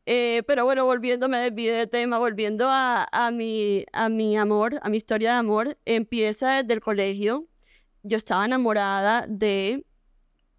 Eh, 0.10 0.41
pero 0.48 0.63
bueno, 0.63 0.86
volviendo, 0.86 1.28
me 1.28 1.38
desvié 1.38 1.74
de 1.74 1.86
tema, 1.86 2.17
volviendo 2.17 2.70
a, 2.70 3.06
a, 3.12 3.30
mi, 3.30 3.84
a 3.91 4.08
mi 4.08 4.38
amor, 4.38 4.80
a 4.82 4.88
mi 4.88 4.96
historia 4.96 5.34
de 5.34 5.39
amor, 5.39 5.78
empieza 5.84 6.62
desde 6.62 6.76
el 6.76 6.80
colegio. 6.80 7.50
Yo 8.04 8.17
estaba 8.17 8.46
enamorada 8.46 9.26
de, 9.28 9.86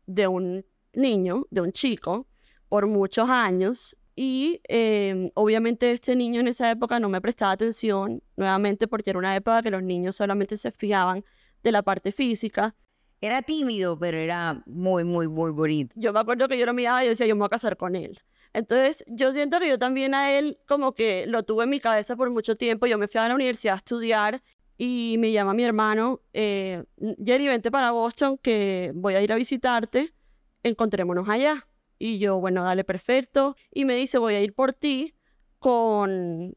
de 0.05 0.29
un 0.29 0.67
niño, 0.93 1.47
de 1.51 1.63
un 1.63 1.73
chico, 1.73 2.27
por 2.69 2.87
muchos 2.89 3.31
años. 3.31 3.97
Y 4.15 4.61
eh, 4.69 5.31
obviamente 5.33 5.93
este 5.93 6.15
niño 6.15 6.41
en 6.41 6.49
esa 6.49 6.71
época 6.71 7.01
no 7.01 7.09
me 7.09 7.23
prestaba 7.23 7.53
atención, 7.53 8.23
nuevamente 8.37 8.87
porque 8.87 9.09
era 9.09 9.19
una 9.19 9.35
época 9.35 9.63
que 9.63 9.71
los 9.71 9.83
niños 9.83 10.15
solamente 10.15 10.59
se 10.59 10.73
fijaban 10.73 11.25
de 11.63 11.73
la 11.73 11.83
parte 11.83 12.13
física. 12.13 12.77
Era 13.23 13.41
tímido, 13.41 13.99
pero 13.99 14.19
era 14.19 14.63
muy, 14.67 15.05
muy, 15.05 15.27
muy 15.27 15.53
bonito. 15.53 15.95
Yo 15.97 16.13
me 16.13 16.21
acuerdo 16.21 16.49
que 16.49 16.59
yo 16.59 16.67
lo 16.67 16.75
miraba 16.75 17.03
y 17.03 17.07
yo 17.07 17.11
decía, 17.13 17.27
yo 17.27 17.35
me 17.35 17.39
voy 17.39 17.47
a 17.47 17.49
casar 17.49 17.79
con 17.79 17.97
él. 17.97 18.21
Entonces, 18.53 19.05
yo 19.07 19.33
siento 19.33 19.61
que 19.61 19.69
yo 19.69 19.79
también 19.79 20.15
a 20.15 20.33
él 20.39 20.59
como 20.67 20.93
que 20.95 21.27
lo 21.27 21.43
tuve 21.43 21.65
en 21.65 21.71
mi 21.71 21.81
cabeza 21.81 22.17
por 22.17 22.31
mucho 22.31 22.57
tiempo. 22.57 22.87
Yo 22.87 22.99
me 22.99 23.09
fui 23.09 23.21
a 23.21 23.29
la 23.29 23.35
universidad 23.35 23.75
a 23.75 23.79
estudiar 23.79 24.43
y 24.77 25.17
me 25.19 25.33
llama 25.33 25.55
mi 25.55 25.65
hermano, 25.65 26.21
eh, 26.33 26.85
Jerry, 27.25 27.49
vente 27.49 27.71
para 27.71 27.91
Boston 27.91 28.39
que 28.39 28.93
voy 28.95 29.15
a 29.15 29.21
ir 29.23 29.33
a 29.33 29.37
visitarte, 29.37 30.15
encontrémonos 30.63 31.29
allá. 31.29 31.67
Y 31.99 32.19
yo, 32.21 32.39
bueno, 32.41 32.63
dale, 32.63 32.85
perfecto. 32.85 33.57
Y 33.73 33.85
me 33.85 33.97
dice, 33.97 34.19
voy 34.19 34.35
a 34.35 34.41
ir 34.41 34.55
por 34.55 34.73
ti 34.73 35.15
con, 35.59 36.55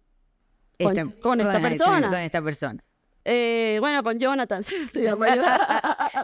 con, 0.80 0.98
Esta- 0.98 1.20
con 1.22 1.42
esta 1.42 1.54
con 1.54 1.62
persona. 1.62 2.10
Con 2.10 2.20
esta 2.20 2.42
persona. 2.42 2.84
Eh, 3.24 3.78
bueno, 3.80 4.04
con 4.04 4.18
Jonathan. 4.20 4.64
se 4.94 5.04
llama. 5.04 5.28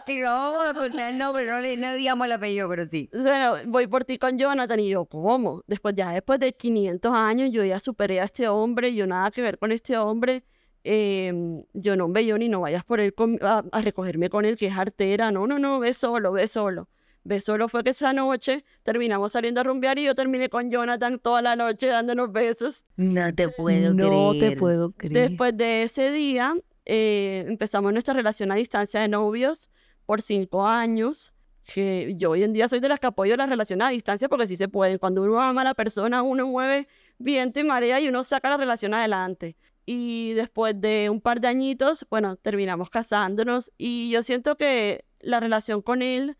Si 0.04 0.18
no 0.20 0.26
vamos 0.26 0.66
a 0.68 0.74
contar 0.74 1.12
el 1.12 1.18
nombre, 1.18 1.46
no, 1.46 1.60
le, 1.60 1.76
no 1.76 1.94
digamos 1.94 2.26
el 2.26 2.32
apellido, 2.32 2.68
pero 2.68 2.86
sí. 2.86 3.08
Bueno, 3.12 3.54
voy 3.66 3.86
por 3.86 4.04
ti 4.04 4.18
con 4.18 4.36
Jonathan 4.38 4.80
y 4.80 4.90
yo, 4.90 5.04
¿cómo? 5.04 5.62
Después 5.66 5.94
ya 5.94 6.10
después 6.10 6.40
de 6.40 6.52
500 6.52 7.12
años 7.14 7.50
yo 7.52 7.64
ya 7.64 7.78
superé 7.80 8.20
a 8.20 8.24
este 8.24 8.48
hombre, 8.48 8.94
yo 8.94 9.06
nada 9.06 9.30
que 9.30 9.42
ver 9.42 9.58
con 9.58 9.70
este 9.72 9.96
hombre, 9.96 10.44
em, 10.84 11.62
yo 11.72 11.96
no 11.96 12.08
ve 12.08 12.26
yo 12.26 12.36
ni 12.38 12.48
no 12.48 12.60
vayas 12.62 12.84
por 12.84 12.98
él 13.00 13.14
con- 13.14 13.38
a, 13.42 13.62
a 13.70 13.82
recogerme 13.82 14.28
con 14.30 14.44
él 14.44 14.56
que 14.56 14.66
es 14.66 14.76
artera, 14.76 15.30
no, 15.30 15.46
no, 15.46 15.58
no, 15.58 15.78
ve 15.78 15.94
solo, 15.94 16.32
ve 16.32 16.48
solo. 16.48 16.88
Ve 17.24 17.40
solo 17.42 17.68
fue 17.68 17.84
que 17.84 17.90
esa 17.90 18.12
noche 18.14 18.64
terminamos 18.84 19.32
saliendo 19.32 19.60
a 19.60 19.64
rumbear 19.64 19.98
y 19.98 20.04
yo 20.04 20.14
terminé 20.14 20.48
con 20.48 20.70
Jonathan 20.70 21.18
toda 21.18 21.42
la 21.42 21.56
noche 21.56 21.88
dándonos 21.88 22.32
besos. 22.32 22.86
No 22.96 23.34
te 23.34 23.50
puedo 23.50 23.92
no 23.92 24.30
creer. 24.30 24.52
te 24.52 24.56
puedo 24.56 24.92
creer. 24.92 25.28
Después 25.30 25.54
de 25.56 25.82
ese 25.82 26.10
día 26.10 26.54
eh, 26.88 27.44
empezamos 27.46 27.92
nuestra 27.92 28.14
relación 28.14 28.50
a 28.50 28.56
distancia 28.56 29.00
de 29.00 29.08
novios 29.08 29.70
por 30.06 30.22
cinco 30.22 30.66
años. 30.66 31.32
Que 31.62 32.14
yo 32.16 32.30
hoy 32.30 32.42
en 32.42 32.54
día 32.54 32.66
soy 32.66 32.80
de 32.80 32.88
las 32.88 32.98
que 32.98 33.08
apoyo 33.08 33.36
las 33.36 33.50
relaciones 33.50 33.86
a 33.86 33.90
distancia 33.90 34.28
porque 34.30 34.46
sí 34.46 34.56
se 34.56 34.68
pueden. 34.68 34.96
Cuando 34.96 35.22
uno 35.22 35.38
ama 35.38 35.60
a 35.60 35.64
la 35.64 35.74
persona, 35.74 36.22
uno 36.22 36.46
mueve 36.46 36.88
viento 37.18 37.60
y 37.60 37.64
marea 37.64 38.00
y 38.00 38.08
uno 38.08 38.24
saca 38.24 38.48
la 38.48 38.56
relación 38.56 38.94
adelante. 38.94 39.54
Y 39.84 40.32
después 40.32 40.80
de 40.80 41.10
un 41.10 41.20
par 41.20 41.40
de 41.40 41.48
añitos, 41.48 42.06
bueno, 42.10 42.36
terminamos 42.36 42.88
casándonos 42.88 43.70
y 43.76 44.10
yo 44.10 44.22
siento 44.22 44.56
que 44.56 45.04
la 45.20 45.40
relación 45.40 45.82
con 45.82 46.00
él 46.00 46.38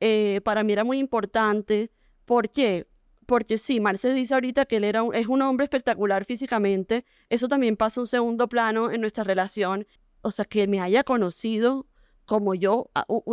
eh, 0.00 0.40
para 0.44 0.62
mí 0.64 0.72
era 0.72 0.84
muy 0.84 0.98
importante. 0.98 1.90
¿Por 2.24 2.50
qué? 2.50 2.86
Porque 3.30 3.58
sí, 3.58 3.78
Marce 3.78 4.12
dice 4.12 4.34
ahorita 4.34 4.66
que 4.66 4.78
él 4.78 4.84
era 4.84 5.04
un- 5.04 5.14
es 5.14 5.28
un 5.28 5.40
hombre 5.40 5.62
espectacular 5.62 6.24
físicamente. 6.24 7.04
Eso 7.28 7.46
también 7.46 7.76
pasa 7.76 8.00
a 8.00 8.02
un 8.02 8.08
segundo 8.08 8.48
plano 8.48 8.90
en 8.90 9.00
nuestra 9.00 9.22
relación. 9.22 9.86
O 10.20 10.32
sea, 10.32 10.44
que 10.44 10.66
me 10.66 10.80
haya 10.80 11.04
conocido 11.04 11.86
como 12.24 12.56
yo, 12.56 12.90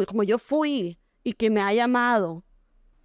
como 0.08 0.22
yo 0.22 0.38
fui 0.38 1.00
y 1.24 1.34
que 1.34 1.50
me 1.50 1.62
haya 1.62 1.86
amado 1.86 2.46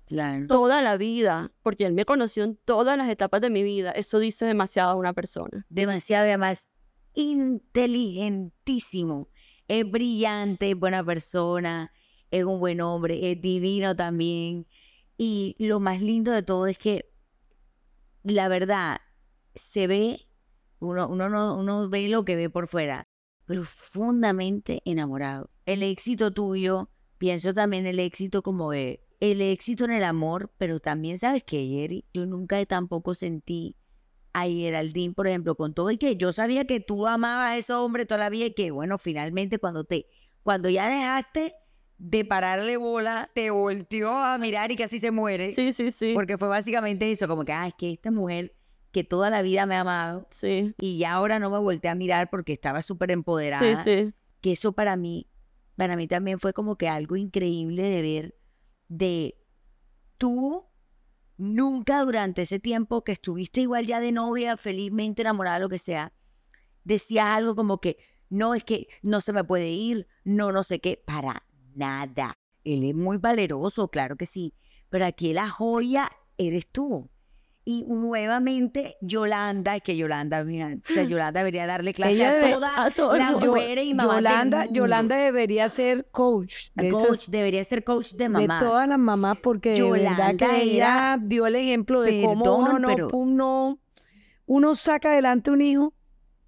Claro. 0.04 0.46
toda 0.48 0.82
la 0.82 0.98
vida, 0.98 1.50
porque 1.62 1.86
él 1.86 1.94
me 1.94 2.04
conoció 2.04 2.44
en 2.44 2.56
todas 2.56 2.98
las 2.98 3.08
etapas 3.08 3.40
de 3.40 3.48
mi 3.48 3.62
vida. 3.62 3.92
Eso 3.92 4.18
dice 4.18 4.44
demasiado 4.44 4.90
a 4.90 4.94
una 4.94 5.14
persona. 5.14 5.64
Demasiado, 5.70 6.26
y 6.26 6.28
además, 6.28 6.70
inteligentísimo. 7.14 9.30
Es 9.66 9.90
brillante, 9.90 10.72
es 10.72 10.78
buena 10.78 11.02
persona, 11.02 11.90
es 12.30 12.44
un 12.44 12.60
buen 12.60 12.82
hombre, 12.82 13.32
es 13.32 13.40
divino 13.40 13.96
también. 13.96 14.66
Y 15.16 15.56
lo 15.58 15.80
más 15.80 16.00
lindo 16.00 16.32
de 16.32 16.42
todo 16.42 16.66
es 16.66 16.78
que, 16.78 17.12
la 18.22 18.48
verdad, 18.48 19.00
se 19.54 19.86
ve, 19.86 20.28
uno, 20.78 21.08
uno, 21.08 21.28
no, 21.28 21.56
uno 21.56 21.88
ve 21.88 22.08
lo 22.08 22.24
que 22.24 22.36
ve 22.36 22.50
por 22.50 22.66
fuera, 22.66 23.04
profundamente 23.44 24.82
enamorado. 24.84 25.48
El 25.66 25.82
éxito 25.82 26.32
tuyo, 26.32 26.90
pienso 27.18 27.52
también 27.52 27.86
el 27.86 28.00
éxito 28.00 28.42
como 28.42 28.70
de, 28.70 29.04
el 29.20 29.40
éxito 29.40 29.84
en 29.84 29.92
el 29.92 30.04
amor, 30.04 30.52
pero 30.58 30.78
también 30.78 31.18
sabes 31.18 31.44
que, 31.44 31.66
Jerry, 31.66 32.04
yo 32.12 32.26
nunca 32.26 32.64
tampoco 32.66 33.14
sentí 33.14 33.76
a 34.32 34.46
Geraldine, 34.46 35.14
por 35.14 35.28
ejemplo, 35.28 35.54
con 35.54 35.74
todo 35.74 35.90
y 35.90 35.98
que 35.98 36.16
yo 36.16 36.32
sabía 36.32 36.66
que 36.66 36.80
tú 36.80 37.06
amabas 37.06 37.48
a 37.48 37.56
ese 37.56 37.72
hombre 37.74 38.06
toda 38.06 38.18
la 38.18 38.30
vida 38.30 38.46
y 38.46 38.54
que, 38.54 38.70
bueno, 38.70 38.98
finalmente 38.98 39.58
cuando 39.58 39.84
te, 39.84 40.06
cuando 40.42 40.68
ya 40.68 40.88
dejaste 40.88 41.54
de 42.04 42.24
pararle 42.24 42.76
bola, 42.76 43.30
te 43.32 43.50
volteó 43.50 44.10
a 44.10 44.36
mirar 44.36 44.72
y 44.72 44.76
casi 44.76 44.98
se 44.98 45.12
muere. 45.12 45.52
Sí, 45.52 45.72
sí, 45.72 45.92
sí. 45.92 46.12
Porque 46.14 46.36
fue 46.36 46.48
básicamente 46.48 47.08
eso, 47.08 47.28
como 47.28 47.44
que, 47.44 47.52
ah, 47.52 47.68
es 47.68 47.74
que 47.74 47.92
esta 47.92 48.10
mujer 48.10 48.56
que 48.90 49.04
toda 49.04 49.30
la 49.30 49.40
vida 49.40 49.66
me 49.66 49.76
ha 49.76 49.80
amado 49.82 50.26
Sí, 50.30 50.74
y 50.80 50.98
ya 50.98 51.12
ahora 51.12 51.38
no 51.38 51.48
me 51.48 51.58
volteé 51.58 51.90
a 51.90 51.94
mirar 51.94 52.28
porque 52.28 52.52
estaba 52.52 52.82
súper 52.82 53.12
empoderada. 53.12 53.76
sí, 53.76 54.04
sí. 54.04 54.12
Que 54.40 54.50
eso 54.50 54.72
para 54.72 54.96
mí, 54.96 55.28
para 55.76 55.94
mí 55.94 56.08
también 56.08 56.40
fue 56.40 56.52
como 56.52 56.76
que 56.76 56.88
algo 56.88 57.14
increíble 57.14 57.84
de 57.84 58.02
ver 58.02 58.34
de 58.88 59.36
tú 60.18 60.66
nunca 61.36 62.04
durante 62.04 62.42
ese 62.42 62.58
tiempo 62.58 63.04
que 63.04 63.12
estuviste 63.12 63.60
igual 63.60 63.86
ya 63.86 64.00
de 64.00 64.10
novia, 64.10 64.56
felizmente 64.56 65.22
enamorada, 65.22 65.60
lo 65.60 65.68
que 65.68 65.78
sea, 65.78 66.12
decías 66.82 67.26
algo 67.26 67.54
como 67.54 67.80
que, 67.80 67.96
no, 68.28 68.56
es 68.56 68.64
que 68.64 68.88
no 69.02 69.20
se 69.20 69.32
me 69.32 69.44
puede 69.44 69.70
ir, 69.70 70.08
no, 70.24 70.50
no 70.50 70.64
sé 70.64 70.80
qué, 70.80 71.00
para 71.06 71.44
nada. 71.74 72.34
Él 72.64 72.84
es 72.84 72.94
muy 72.94 73.18
valeroso, 73.18 73.88
claro 73.88 74.16
que 74.16 74.26
sí, 74.26 74.54
pero 74.88 75.04
aquí 75.06 75.32
la 75.32 75.48
joya 75.48 76.10
eres 76.38 76.66
tú. 76.70 77.08
Y 77.64 77.84
nuevamente 77.86 78.96
Yolanda, 79.00 79.76
es 79.76 79.82
que 79.82 79.96
Yolanda, 79.96 80.42
mira, 80.42 80.76
o 80.90 80.92
sea, 80.92 81.04
Yolanda 81.04 81.40
debería 81.40 81.64
darle 81.66 81.94
clase 81.94 82.14
Ella 82.14 82.48
a 82.48 82.50
todas 82.52 82.72
a 82.78 82.90
todo 82.90 83.12
el 83.14 83.18
las 83.20 83.32
mujeres 83.40 83.84
y 83.84 83.94
mamás 83.94 84.16
del 84.16 84.24
Yolanda, 84.24 84.58
mundo. 84.64 84.74
Yolanda 84.74 85.16
debería 85.16 85.68
ser 85.68 86.08
coach 86.10 86.70
de, 86.74 86.88
esas- 86.88 87.02
coach, 87.06 87.26
debería 87.28 87.62
ser 87.62 87.84
coach 87.84 88.12
de 88.12 88.24
de 88.24 88.28
mamás. 88.30 88.58
todas 88.62 88.88
las 88.88 88.98
mamás 88.98 89.38
porque 89.42 89.70
de 89.74 89.82
verdad 89.90 90.08
Yolanda 90.16 90.36
que 90.56 90.62
ella 90.62 91.18
dio 91.22 91.46
el 91.46 91.54
ejemplo 91.54 92.00
de 92.00 92.22
cómo 92.24 92.56
uno 92.56 92.78
no, 92.80 92.88
pero- 92.88 93.08
uno, 93.12 93.78
uno 94.46 94.74
saca 94.74 95.12
adelante 95.12 95.52
un 95.52 95.60
hijo 95.62 95.94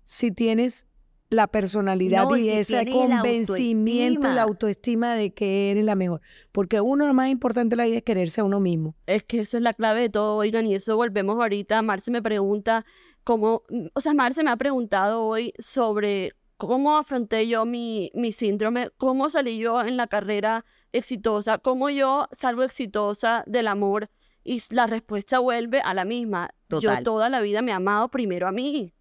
si 0.03 0.33
tienes 0.33 0.87
la 1.35 1.47
personalidad 1.47 2.25
No, 2.25 2.37
y 2.37 2.43
si 2.43 2.51
ese 2.51 2.85
la 2.85 2.91
convencimiento 2.91 4.31
y 4.31 4.35
la 4.35 4.43
autoestima. 4.43 5.15
de 5.15 5.33
que 5.33 5.71
eres 5.71 5.85
la 5.85 5.95
mejor. 5.95 6.21
Porque 6.53 6.81
uno 6.81 7.07
lo 7.07 7.15
más 7.15 7.29
importante 7.29 7.75
de 7.75 7.77
la 7.77 7.87
vida 7.87 7.97
es 7.99 8.03
quererse 8.03 8.41
a 8.41 8.45
uno 8.45 8.61
mismo. 8.61 8.95
Es 9.07 9.25
que 9.25 9.41
eso 9.41 9.57
es 9.57 9.63
la 9.63 9.75
clave 9.75 10.03
de 10.03 10.09
todo, 10.09 10.37
oigan, 10.37 10.67
y 10.67 10.75
eso 10.75 10.97
volvemos 10.97 11.37
ahorita. 11.37 11.83
Marce 11.83 12.11
me 12.11 12.23
pregunta 12.23 12.85
cómo, 13.25 13.63
o 13.95 14.01
sea, 14.01 14.15
Marce 14.15 14.43
me 14.43 14.51
ha 14.51 14.57
preguntado 14.57 15.25
hoy 15.25 15.53
sobre 15.59 16.33
cómo 16.57 16.97
afronté 16.97 17.47
yo 17.49 17.65
mi, 17.65 18.11
mi 18.15 18.33
síndrome, 18.33 18.91
cómo 18.97 19.29
salí 19.31 19.59
yo 19.59 19.83
en 19.83 19.97
la 19.97 20.07
carrera 20.07 20.65
exitosa, 20.93 21.59
cómo 21.59 21.91
yo 21.91 22.29
salgo 22.31 22.63
exitosa 22.63 23.45
del 23.47 23.69
amor. 23.69 24.11
Y 24.47 24.63
la 24.71 24.87
respuesta 24.87 25.39
vuelve 25.39 25.81
a 25.81 25.95
la 25.95 26.05
misma. 26.05 26.51
Total. 26.69 26.99
Yo 26.99 27.03
toda 27.03 27.31
la 27.31 27.41
vida 27.41 27.63
me 27.63 27.71
he 27.71 27.75
amado 27.75 28.11
primero 28.11 28.47
a 28.47 28.53
mí. 28.53 28.94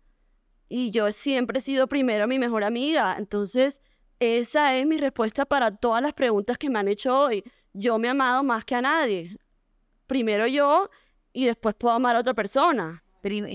Y 0.75 0.89
yo 0.89 1.13
siempre 1.13 1.59
he 1.59 1.62
sido 1.62 1.86
primero 1.86 2.27
mi 2.27 2.39
mejor 2.39 2.63
amiga. 2.63 3.15
Entonces, 3.19 3.79
esa 4.19 4.75
es 4.75 4.88
mi 4.88 4.97
respuesta 4.97 5.45
para 5.45 5.69
todas 5.77 6.01
las 6.01 6.13
preguntas 6.13 6.57
que 6.57 6.71
me 6.71 6.79
han 6.79 6.88
hecho 6.88 7.15
hoy. 7.15 7.43
Yo 7.73 7.99
me 7.99 8.07
he 8.07 8.09
amado 8.09 8.43
más 8.43 8.65
que 8.65 8.73
a 8.73 8.81
nadie 8.81 9.38
primero 10.07 10.47
yo 10.47 10.89
y 11.31 11.45
después 11.45 11.75
puedo 11.75 11.93
amar 11.93 12.15
a 12.15 12.21
otra 12.21 12.33
persona. 12.33 13.03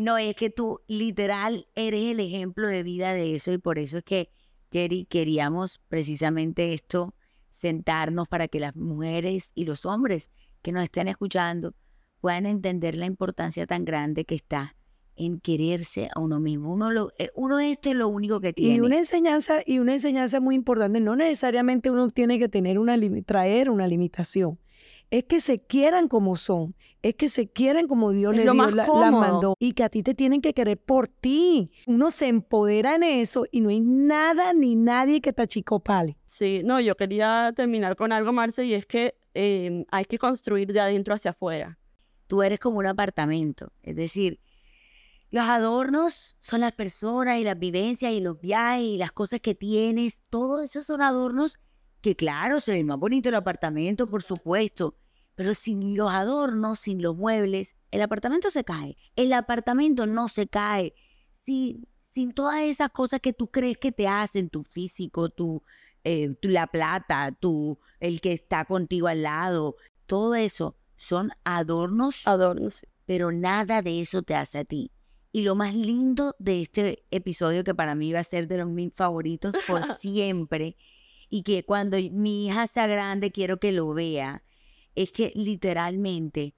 No, 0.00 0.16
es 0.16 0.36
que 0.36 0.50
tú 0.50 0.80
literal 0.86 1.66
eres 1.74 2.12
el 2.12 2.20
ejemplo 2.20 2.68
de 2.68 2.84
vida 2.84 3.12
de 3.14 3.34
eso 3.34 3.52
y 3.52 3.58
por 3.58 3.80
eso 3.80 3.98
es 3.98 4.04
que, 4.04 4.30
Jerry, 4.70 5.04
queríamos 5.04 5.80
precisamente 5.88 6.72
esto, 6.72 7.16
sentarnos 7.50 8.28
para 8.28 8.46
que 8.46 8.60
las 8.60 8.76
mujeres 8.76 9.50
y 9.56 9.64
los 9.64 9.86
hombres 9.86 10.30
que 10.62 10.70
nos 10.70 10.84
estén 10.84 11.08
escuchando 11.08 11.74
puedan 12.20 12.46
entender 12.46 12.94
la 12.94 13.06
importancia 13.06 13.66
tan 13.66 13.84
grande 13.84 14.24
que 14.24 14.36
está 14.36 14.76
en 15.18 15.40
quererse 15.40 16.08
a 16.14 16.20
uno 16.20 16.40
mismo. 16.40 16.72
Uno, 16.72 16.90
lo, 16.90 17.12
eh, 17.18 17.30
uno 17.34 17.58
esto 17.58 17.90
es 17.90 17.96
lo 17.96 18.08
único 18.08 18.40
que 18.40 18.52
tiene. 18.52 18.76
Y 18.76 18.80
una 18.80 18.96
enseñanza, 18.96 19.60
y 19.66 19.78
una 19.78 19.92
enseñanza 19.92 20.40
muy 20.40 20.54
importante, 20.54 21.00
no 21.00 21.16
necesariamente 21.16 21.90
uno 21.90 22.08
tiene 22.10 22.38
que 22.38 22.48
tener 22.48 22.78
una 22.78 22.96
traer 23.26 23.70
una 23.70 23.86
limitación. 23.86 24.58
Es 25.10 25.24
que 25.24 25.40
se 25.40 25.58
quieran 25.60 26.06
como 26.08 26.36
son, 26.36 26.74
es 27.02 27.14
que 27.14 27.28
se 27.28 27.48
quieran 27.48 27.88
como 27.88 28.12
Dios 28.12 28.32
Es 28.36 28.44
les 28.44 28.54
la, 28.54 28.86
la 28.86 29.10
mandó 29.10 29.54
y 29.58 29.72
que 29.72 29.82
a 29.82 29.88
ti 29.88 30.02
te 30.02 30.14
tienen 30.14 30.42
que 30.42 30.52
querer 30.52 30.76
por 30.76 31.08
ti. 31.08 31.70
Uno 31.86 32.10
se 32.10 32.28
empodera 32.28 32.94
en 32.96 33.02
eso 33.02 33.46
y 33.50 33.60
no 33.62 33.70
hay 33.70 33.80
nada 33.80 34.52
ni 34.52 34.74
nadie 34.74 35.22
que 35.22 35.32
te 35.32 35.42
achicopale. 35.42 36.18
Sí, 36.26 36.60
no, 36.62 36.78
yo 36.80 36.94
quería 36.94 37.52
terminar 37.56 37.96
con 37.96 38.12
algo, 38.12 38.32
Marce, 38.34 38.66
y 38.66 38.74
es 38.74 38.84
que 38.84 39.14
eh, 39.34 39.86
hay 39.90 40.04
que 40.04 40.18
construir 40.18 40.72
de 40.72 40.80
adentro 40.80 41.14
hacia 41.14 41.30
afuera. 41.30 41.78
tú 42.26 42.42
eres 42.42 42.58
como 42.58 42.78
un 42.78 42.86
apartamento. 42.86 43.72
Es 43.82 43.96
decir, 43.96 44.38
los 45.30 45.44
adornos 45.44 46.36
son 46.40 46.60
las 46.62 46.72
personas 46.72 47.38
y 47.38 47.44
las 47.44 47.58
vivencias 47.58 48.12
y 48.12 48.20
los 48.20 48.40
viajes 48.40 48.82
y 48.82 48.96
las 48.98 49.12
cosas 49.12 49.40
que 49.40 49.54
tienes. 49.54 50.22
Todos 50.30 50.62
esos 50.64 50.86
son 50.86 51.02
adornos 51.02 51.58
que, 52.00 52.16
claro, 52.16 52.60
se 52.60 52.72
ve 52.72 52.84
más 52.84 52.98
bonito 52.98 53.28
el 53.28 53.34
apartamento, 53.34 54.06
por 54.06 54.22
supuesto. 54.22 54.96
Pero 55.34 55.54
sin 55.54 55.96
los 55.96 56.10
adornos, 56.10 56.80
sin 56.80 57.00
los 57.02 57.16
muebles, 57.16 57.76
el 57.90 58.00
apartamento 58.02 58.50
se 58.50 58.64
cae. 58.64 58.96
El 59.16 59.32
apartamento 59.32 60.06
no 60.06 60.28
se 60.28 60.48
cae. 60.48 60.94
Sin, 61.30 61.86
sin 62.00 62.32
todas 62.32 62.60
esas 62.62 62.90
cosas 62.90 63.20
que 63.20 63.32
tú 63.32 63.48
crees 63.50 63.76
que 63.78 63.92
te 63.92 64.08
hacen, 64.08 64.48
tu 64.48 64.62
físico, 64.64 65.28
tu, 65.28 65.62
eh, 66.04 66.34
tu- 66.40 66.48
la 66.48 66.66
plata, 66.66 67.30
tu, 67.32 67.78
el 68.00 68.20
que 68.20 68.32
está 68.32 68.64
contigo 68.64 69.06
al 69.08 69.22
lado, 69.22 69.76
todo 70.06 70.34
eso 70.34 70.74
son 70.96 71.30
adornos 71.44 72.26
Adornos. 72.26 72.84
pero 73.04 73.30
nada 73.30 73.82
de 73.82 74.00
eso 74.00 74.22
te 74.22 74.34
hace 74.34 74.58
a 74.58 74.64
ti. 74.64 74.90
Y 75.32 75.42
lo 75.42 75.54
más 75.54 75.74
lindo 75.74 76.34
de 76.38 76.62
este 76.62 77.04
episodio, 77.10 77.64
que 77.64 77.74
para 77.74 77.94
mí 77.94 78.12
va 78.12 78.20
a 78.20 78.24
ser 78.24 78.48
de 78.48 78.58
los 78.58 78.68
mis 78.68 78.94
favoritos 78.94 79.54
por 79.66 79.82
siempre, 79.98 80.76
y 81.28 81.42
que 81.42 81.64
cuando 81.64 81.98
mi 82.12 82.46
hija 82.46 82.66
sea 82.66 82.86
grande 82.86 83.30
quiero 83.30 83.58
que 83.58 83.72
lo 83.72 83.92
vea, 83.92 84.42
es 84.94 85.12
que 85.12 85.32
literalmente 85.34 86.54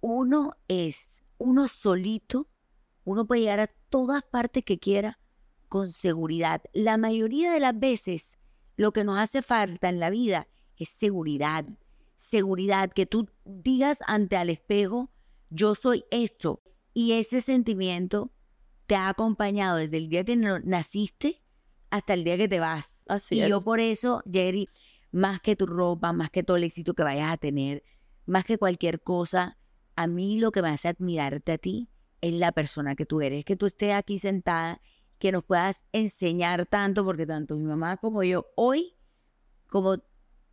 uno 0.00 0.54
es 0.68 1.22
uno 1.38 1.68
solito, 1.68 2.48
uno 3.04 3.26
puede 3.26 3.42
llegar 3.42 3.60
a 3.60 3.70
todas 3.88 4.22
partes 4.22 4.64
que 4.64 4.78
quiera 4.78 5.18
con 5.68 5.90
seguridad. 5.90 6.62
La 6.72 6.96
mayoría 6.96 7.52
de 7.52 7.60
las 7.60 7.78
veces 7.78 8.38
lo 8.76 8.92
que 8.92 9.04
nos 9.04 9.18
hace 9.18 9.42
falta 9.42 9.88
en 9.88 10.00
la 10.00 10.10
vida 10.10 10.48
es 10.76 10.88
seguridad. 10.88 11.64
Seguridad, 12.16 12.90
que 12.90 13.06
tú 13.06 13.28
digas 13.44 14.00
ante 14.06 14.36
al 14.36 14.50
espejo, 14.50 15.10
yo 15.50 15.74
soy 15.74 16.04
esto. 16.10 16.62
Y 16.94 17.12
ese 17.12 17.40
sentimiento 17.40 18.32
te 18.86 18.96
ha 18.96 19.08
acompañado 19.08 19.76
desde 19.76 19.96
el 19.96 20.08
día 20.08 20.24
que 20.24 20.36
naciste 20.36 21.42
hasta 21.90 22.14
el 22.14 22.24
día 22.24 22.36
que 22.36 22.48
te 22.48 22.60
vas. 22.60 23.04
Así 23.08 23.40
y 23.40 23.48
yo 23.48 23.62
por 23.62 23.80
eso, 23.80 24.22
Jerry, 24.30 24.68
más 25.10 25.40
que 25.40 25.56
tu 25.56 25.66
ropa, 25.66 26.12
más 26.12 26.30
que 26.30 26.42
todo 26.42 26.56
el 26.56 26.64
éxito 26.64 26.94
que 26.94 27.02
vayas 27.02 27.32
a 27.32 27.36
tener, 27.36 27.82
más 28.26 28.44
que 28.44 28.58
cualquier 28.58 29.02
cosa, 29.02 29.58
a 29.94 30.06
mí 30.06 30.38
lo 30.38 30.52
que 30.52 30.62
me 30.62 30.70
hace 30.70 30.88
admirarte 30.88 31.52
a 31.52 31.58
ti 31.58 31.90
es 32.20 32.34
la 32.34 32.52
persona 32.52 32.94
que 32.94 33.04
tú 33.04 33.20
eres, 33.20 33.44
que 33.44 33.56
tú 33.56 33.66
estés 33.66 33.92
aquí 33.92 34.18
sentada, 34.18 34.80
que 35.18 35.32
nos 35.32 35.44
puedas 35.44 35.84
enseñar 35.92 36.66
tanto, 36.66 37.04
porque 37.04 37.26
tanto 37.26 37.56
mi 37.56 37.64
mamá 37.64 37.96
como 37.98 38.22
yo 38.22 38.46
hoy, 38.56 38.96
como, 39.68 39.96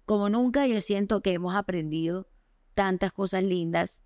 como 0.06 0.30
nunca, 0.30 0.68
yo 0.68 0.82
siento 0.82 1.22
que 1.22 1.34
hemos 1.34 1.56
aprendido 1.56 2.30
tantas 2.74 3.12
cosas 3.12 3.44
lindas 3.44 4.04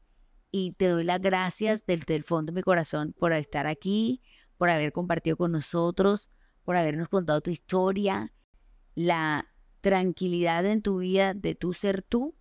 y 0.56 0.74
te 0.74 0.88
doy 0.88 1.04
las 1.04 1.20
gracias 1.20 1.84
desde 1.88 2.16
el 2.16 2.24
fondo 2.24 2.52
de 2.52 2.58
mi 2.58 2.62
corazón 2.62 3.16
por 3.18 3.34
estar 3.34 3.66
aquí, 3.66 4.22
por 4.60 4.70
haber 4.70 4.92
compartido 4.92 5.36
con 5.36 5.52
nosotros, 5.52 6.30
por 6.64 6.78
habernos 6.78 7.10
contado 7.10 7.42
tu 7.42 7.50
historia, 7.50 8.32
la 8.94 9.52
tranquilidad 9.82 10.64
en 10.68 10.84
tu 10.84 11.00
vida 11.00 11.34
de 11.34 11.56
tú 11.56 11.74
ser 11.74 12.04
tú 12.04 12.36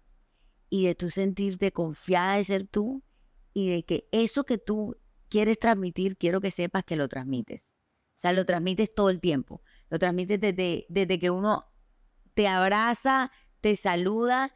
y 0.69 0.85
de 0.85 0.95
tú 0.95 1.09
sentirte 1.09 1.73
confiada 1.73 2.37
de 2.37 2.45
ser 2.45 2.67
tú 2.67 3.03
y 3.55 3.71
de 3.71 3.83
que 3.87 4.07
eso 4.13 4.45
que 4.45 4.59
tú 4.59 4.99
quieres 5.31 5.59
transmitir, 5.59 6.19
quiero 6.19 6.43
que 6.43 6.51
sepas 6.51 6.85
que 6.85 6.97
lo 6.97 7.09
transmites. 7.09 7.75
O 8.11 8.19
sea, 8.23 8.35
lo 8.35 8.45
transmites 8.45 8.93
todo 8.95 9.09
el 9.09 9.21
tiempo. 9.21 9.63
Lo 9.89 9.99
transmites 9.99 10.39
desde, 10.39 10.85
desde 10.91 11.19
que 11.19 11.31
uno 11.31 11.65
te 12.35 12.47
abraza, 12.47 13.33
te 13.63 13.75
saluda 13.75 14.53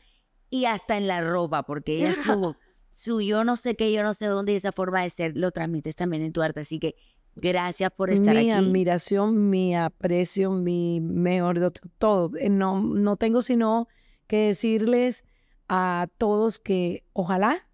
y 0.50 0.66
hasta 0.66 0.98
en 0.98 1.08
la 1.08 1.22
ropa, 1.22 1.62
porque 1.62 1.96
ella 1.96 2.12
su, 2.22 2.54
su 2.96 3.20
yo 3.20 3.44
no 3.44 3.56
sé 3.56 3.76
qué, 3.76 3.92
yo 3.92 4.02
no 4.02 4.12
sé 4.14 4.26
dónde, 4.26 4.52
y 4.52 4.56
esa 4.56 4.72
forma 4.72 5.02
de 5.02 5.10
ser 5.10 5.36
lo 5.36 5.50
transmites 5.50 5.94
también 5.96 6.22
en 6.22 6.32
tu 6.32 6.42
arte. 6.42 6.60
Así 6.60 6.78
que 6.78 6.94
gracias 7.34 7.90
por 7.92 8.10
estar 8.10 8.34
mi 8.34 8.50
aquí. 8.50 8.50
admiración, 8.50 9.50
mi 9.50 9.76
aprecio, 9.76 10.50
mi 10.50 11.00
mejor 11.00 11.60
de 11.60 11.70
todo. 11.98 12.30
Eh, 12.36 12.48
No, 12.48 12.80
no 12.80 13.16
tengo 13.16 13.42
sino 13.42 13.88
que 14.26 14.46
decirles 14.46 15.24
a 15.68 16.08
todos 16.18 16.58
que 16.58 17.04
ojalá 17.12 17.68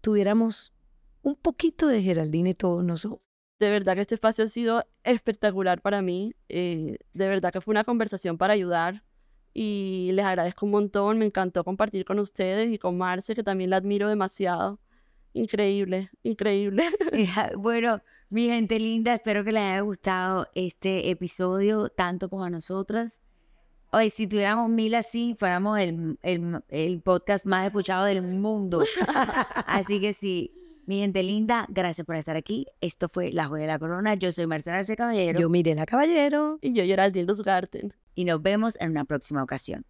tuviéramos 0.00 0.72
un 1.22 1.36
poquito 1.36 1.86
de 1.86 2.02
Geraldine 2.02 2.54
todos 2.54 2.84
nosotros. 2.84 3.20
De 3.60 3.70
verdad 3.70 3.94
que 3.94 4.00
este 4.00 4.16
espacio 4.16 4.44
ha 4.44 4.48
sido 4.48 4.84
espectacular 5.04 5.80
para 5.80 6.02
mí. 6.02 6.34
eh, 6.48 6.98
de 7.12 7.28
verdad 7.28 7.52
que 7.52 7.60
fue 7.60 7.72
una 7.72 7.84
conversación 7.84 8.36
para 8.38 8.54
ayudar. 8.54 9.04
Y 9.54 10.10
les 10.12 10.24
agradezco 10.24 10.66
un 10.66 10.72
montón. 10.72 11.18
Me 11.18 11.26
encantó 11.26 11.64
compartir 11.64 12.04
con 12.04 12.18
ustedes 12.18 12.72
y 12.72 12.78
con 12.78 12.96
Marce, 12.98 13.34
que 13.34 13.42
también 13.42 13.70
la 13.70 13.76
admiro 13.76 14.08
demasiado. 14.08 14.80
Increíble, 15.34 16.10
increíble. 16.22 16.84
Bueno, 17.56 18.00
mi 18.28 18.48
gente 18.48 18.78
linda, 18.78 19.14
espero 19.14 19.44
que 19.44 19.52
les 19.52 19.62
haya 19.62 19.80
gustado 19.80 20.46
este 20.54 21.10
episodio 21.10 21.88
tanto 21.88 22.28
como 22.28 22.44
a 22.44 22.50
nosotras. 22.50 23.20
Hoy, 23.92 24.08
si 24.08 24.26
tuviéramos 24.26 24.70
mil 24.70 24.94
así, 24.94 25.34
fuéramos 25.38 25.78
el, 25.78 26.18
el, 26.22 26.64
el 26.68 27.02
podcast 27.02 27.44
más 27.44 27.66
escuchado 27.66 28.06
del 28.06 28.22
mundo. 28.22 28.82
Así 29.66 30.00
que 30.00 30.14
sí, 30.14 30.54
mi 30.86 30.98
gente 31.00 31.22
linda, 31.22 31.66
gracias 31.68 32.04
por 32.06 32.16
estar 32.16 32.36
aquí. 32.36 32.66
Esto 32.80 33.08
fue 33.08 33.32
La 33.32 33.46
Joya 33.46 33.62
de 33.62 33.68
la 33.68 33.78
Corona. 33.78 34.14
Yo 34.14 34.32
soy 34.32 34.46
Marcela 34.46 34.78
Arce 34.78 34.96
Caballero 34.96 35.38
Yo, 35.40 35.48
Mirela 35.48 35.86
Caballero. 35.86 36.58
y 36.60 36.72
yo, 36.74 36.82
Geraldine 36.84 37.26
Luzgarten. 37.26 37.94
y 38.14 38.24
nos 38.24 38.42
vemos 38.42 38.76
en 38.80 38.90
una 38.90 39.04
próxima 39.04 39.42
ocasión. 39.42 39.84